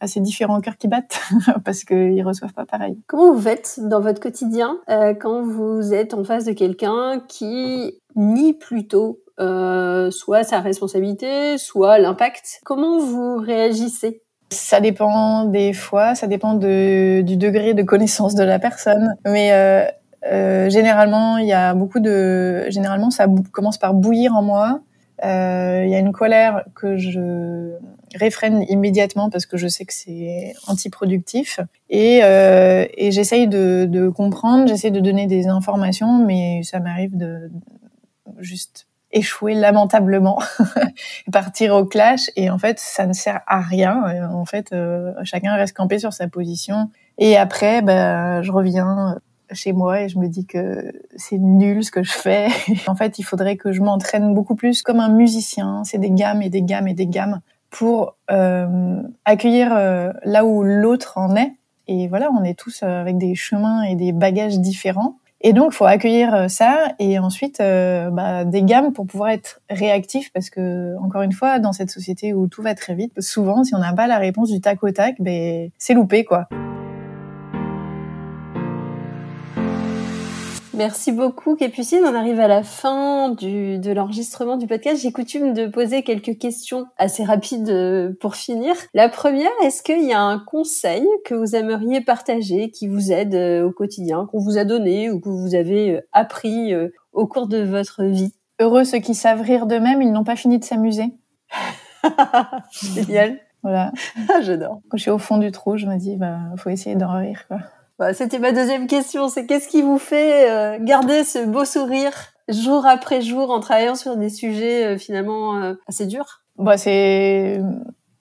à 0.00 0.06
ces 0.06 0.20
différents 0.20 0.60
cœurs 0.60 0.76
qui 0.76 0.88
battent 0.88 1.20
parce 1.64 1.84
qu'ils 1.84 2.22
reçoivent 2.22 2.52
pas 2.52 2.66
pareil. 2.66 2.98
Comment 3.06 3.32
vous 3.32 3.40
faites 3.40 3.80
dans 3.82 4.00
votre 4.00 4.20
quotidien 4.20 4.78
euh, 4.88 5.14
quand 5.14 5.42
vous 5.42 5.92
êtes 5.92 6.14
en 6.14 6.24
face 6.24 6.44
de 6.44 6.52
quelqu'un 6.52 7.22
qui 7.28 8.00
nie 8.16 8.52
plutôt 8.52 9.20
euh, 9.40 10.10
soit 10.10 10.44
sa 10.44 10.60
responsabilité, 10.60 11.58
soit 11.58 11.98
l'impact? 11.98 12.60
Comment 12.64 12.98
vous 12.98 13.36
réagissez? 13.36 14.22
Ça 14.50 14.80
dépend 14.80 15.44
des 15.44 15.72
fois, 15.72 16.14
ça 16.14 16.26
dépend 16.26 16.54
de, 16.54 17.22
du 17.22 17.36
degré 17.36 17.74
de 17.74 17.82
connaissance 17.82 18.34
de 18.34 18.44
la 18.44 18.58
personne. 18.58 19.14
Mais 19.24 19.52
euh, 19.52 19.84
euh, 20.26 20.70
généralement, 20.70 21.38
il 21.38 21.46
y 21.46 21.52
a 21.52 21.74
beaucoup 21.74 22.00
de. 22.00 22.66
Généralement, 22.70 23.10
ça 23.10 23.26
commence 23.52 23.78
par 23.78 23.94
bouillir 23.94 24.34
en 24.34 24.42
moi. 24.42 24.80
Euh, 25.24 25.82
il 25.84 25.90
y 25.90 25.94
a 25.94 25.98
une 25.98 26.12
colère 26.12 26.64
que 26.74 26.96
je 26.96 27.72
réfrène 28.14 28.64
immédiatement 28.68 29.30
parce 29.30 29.46
que 29.46 29.56
je 29.56 29.68
sais 29.68 29.84
que 29.84 29.92
c'est 29.92 30.54
antiproductif 30.66 31.60
et, 31.88 32.20
euh, 32.24 32.84
et 32.96 33.12
j'essaye 33.12 33.46
de, 33.46 33.86
de, 33.88 34.08
comprendre, 34.08 34.66
j'essaye 34.66 34.90
de 34.90 35.00
donner 35.00 35.26
des 35.26 35.46
informations, 35.46 36.24
mais 36.24 36.62
ça 36.64 36.80
m'arrive 36.80 37.16
de 37.16 37.50
juste 38.38 38.88
échouer 39.12 39.54
lamentablement, 39.54 40.40
partir 41.32 41.74
au 41.74 41.84
clash 41.84 42.30
et 42.34 42.50
en 42.50 42.58
fait 42.58 42.80
ça 42.80 43.06
ne 43.06 43.12
sert 43.12 43.40
à 43.46 43.60
rien. 43.60 44.28
En 44.32 44.44
fait, 44.44 44.72
euh, 44.72 45.12
chacun 45.22 45.54
reste 45.54 45.76
campé 45.76 46.00
sur 46.00 46.12
sa 46.12 46.26
position 46.26 46.90
et 47.18 47.36
après, 47.36 47.82
ben, 47.82 48.42
je 48.42 48.50
reviens 48.50 49.20
chez 49.52 49.72
moi 49.72 50.02
et 50.02 50.08
je 50.08 50.18
me 50.18 50.28
dis 50.28 50.46
que 50.46 50.92
c'est 51.16 51.38
nul 51.38 51.84
ce 51.84 51.90
que 51.90 52.02
je 52.02 52.12
fais. 52.12 52.48
en 52.86 52.94
fait, 52.94 53.18
il 53.18 53.22
faudrait 53.22 53.56
que 53.56 53.72
je 53.72 53.82
m'entraîne 53.82 54.34
beaucoup 54.34 54.54
plus 54.54 54.82
comme 54.82 55.00
un 55.00 55.08
musicien. 55.08 55.82
C'est 55.84 55.98
des 55.98 56.10
gammes 56.10 56.42
et 56.42 56.50
des 56.50 56.62
gammes 56.62 56.88
et 56.88 56.94
des 56.94 57.06
gammes 57.06 57.40
pour 57.74 58.14
euh, 58.30 59.02
accueillir 59.24 59.72
euh, 59.72 60.12
là 60.24 60.44
où 60.44 60.62
l'autre 60.62 61.18
en 61.18 61.34
est. 61.34 61.52
Et 61.88 62.06
voilà, 62.08 62.30
on 62.30 62.44
est 62.44 62.58
tous 62.58 62.82
euh, 62.82 63.00
avec 63.00 63.18
des 63.18 63.34
chemins 63.34 63.82
et 63.82 63.96
des 63.96 64.12
bagages 64.12 64.60
différents. 64.60 65.16
Et 65.40 65.52
donc, 65.52 65.72
faut 65.72 65.84
accueillir 65.84 66.48
ça 66.48 66.94
et 66.98 67.18
ensuite 67.18 67.58
bah, 67.58 68.46
des 68.46 68.62
gammes 68.62 68.94
pour 68.94 69.06
pouvoir 69.06 69.28
être 69.28 69.60
réactif 69.68 70.32
parce 70.32 70.48
que, 70.48 70.96
encore 71.02 71.20
une 71.20 71.32
fois, 71.32 71.58
dans 71.58 71.74
cette 71.74 71.90
société 71.90 72.32
où 72.32 72.46
tout 72.46 72.62
va 72.62 72.74
très 72.74 72.94
vite, 72.94 73.20
souvent, 73.20 73.62
si 73.62 73.74
on 73.74 73.78
n'a 73.78 73.92
pas 73.92 74.06
la 74.06 74.16
réponse 74.16 74.50
du 74.50 74.62
tac 74.62 74.82
au 74.82 74.90
tac, 74.90 75.16
ben, 75.20 75.68
c'est 75.76 75.92
loupé, 75.92 76.24
quoi. 76.24 76.48
Merci 80.76 81.12
beaucoup, 81.12 81.54
Capucine. 81.54 82.00
On 82.04 82.14
arrive 82.14 82.40
à 82.40 82.48
la 82.48 82.64
fin 82.64 83.28
du, 83.28 83.78
de 83.78 83.92
l'enregistrement 83.92 84.56
du 84.56 84.66
podcast. 84.66 85.00
J'ai 85.00 85.12
coutume 85.12 85.52
de 85.52 85.66
poser 85.66 86.02
quelques 86.02 86.36
questions 86.36 86.86
assez 86.96 87.22
rapides 87.22 87.68
euh, 87.68 88.12
pour 88.20 88.34
finir. 88.34 88.74
La 88.92 89.08
première, 89.08 89.50
est-ce 89.62 89.84
qu'il 89.84 90.02
y 90.02 90.12
a 90.12 90.20
un 90.20 90.40
conseil 90.40 91.06
que 91.24 91.34
vous 91.34 91.54
aimeriez 91.54 92.00
partager 92.00 92.70
qui 92.70 92.88
vous 92.88 93.12
aide 93.12 93.36
euh, 93.36 93.68
au 93.68 93.70
quotidien, 93.70 94.26
qu'on 94.26 94.40
vous 94.40 94.58
a 94.58 94.64
donné 94.64 95.10
ou 95.10 95.20
que 95.20 95.28
vous 95.28 95.54
avez 95.54 95.92
euh, 95.92 96.08
appris 96.12 96.74
au 97.12 97.26
cours 97.28 97.46
de 97.46 97.58
votre 97.62 98.02
vie? 98.02 98.34
Heureux 98.58 98.84
ceux 98.84 98.98
qui 98.98 99.14
savent 99.14 99.42
rire 99.42 99.66
d'eux-mêmes, 99.66 100.02
ils 100.02 100.12
n'ont 100.12 100.24
pas 100.24 100.36
fini 100.36 100.58
de 100.58 100.64
s'amuser. 100.64 101.14
Génial. 102.72 103.38
Voilà. 103.62 103.92
J'adore. 104.42 104.80
Quand 104.90 104.96
je 104.96 105.02
suis 105.02 105.10
au 105.10 105.18
fond 105.18 105.38
du 105.38 105.52
trou, 105.52 105.76
je 105.76 105.86
me 105.86 105.96
dis, 105.96 106.16
bah, 106.16 106.38
faut 106.56 106.70
essayer 106.70 106.96
d'en 106.96 107.16
rire, 107.16 107.44
quoi. 107.46 107.58
Bah, 107.98 108.12
C'était 108.12 108.38
ma 108.38 108.52
deuxième 108.52 108.86
question. 108.86 109.28
C'est 109.28 109.46
qu'est-ce 109.46 109.68
qui 109.68 109.82
vous 109.82 109.98
fait 109.98 110.50
euh, 110.50 110.78
garder 110.80 111.24
ce 111.24 111.44
beau 111.44 111.64
sourire 111.64 112.12
jour 112.48 112.86
après 112.86 113.22
jour 113.22 113.50
en 113.50 113.60
travaillant 113.60 113.94
sur 113.94 114.16
des 114.16 114.28
sujets 114.28 114.84
euh, 114.84 114.98
finalement 114.98 115.56
euh, 115.56 115.74
assez 115.86 116.06
durs? 116.06 116.42
Bah, 116.58 116.76
c'est, 116.76 117.60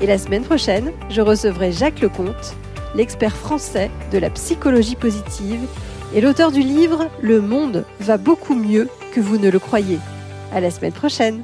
Et 0.00 0.06
la 0.06 0.18
semaine 0.18 0.42
prochaine, 0.42 0.92
je 1.10 1.20
recevrai 1.20 1.72
Jacques 1.72 2.00
Lecomte, 2.00 2.56
l'expert 2.94 3.36
français 3.36 3.90
de 4.10 4.18
la 4.18 4.30
psychologie 4.30 4.96
positive 4.96 5.60
et 6.14 6.20
l'auteur 6.20 6.52
du 6.52 6.60
livre 6.60 7.08
Le 7.20 7.40
monde 7.40 7.84
va 8.00 8.16
beaucoup 8.16 8.54
mieux 8.54 8.88
que 9.14 9.20
vous 9.20 9.38
ne 9.38 9.50
le 9.50 9.58
croyez. 9.58 9.98
À 10.52 10.60
la 10.60 10.70
semaine 10.70 10.92
prochaine! 10.92 11.42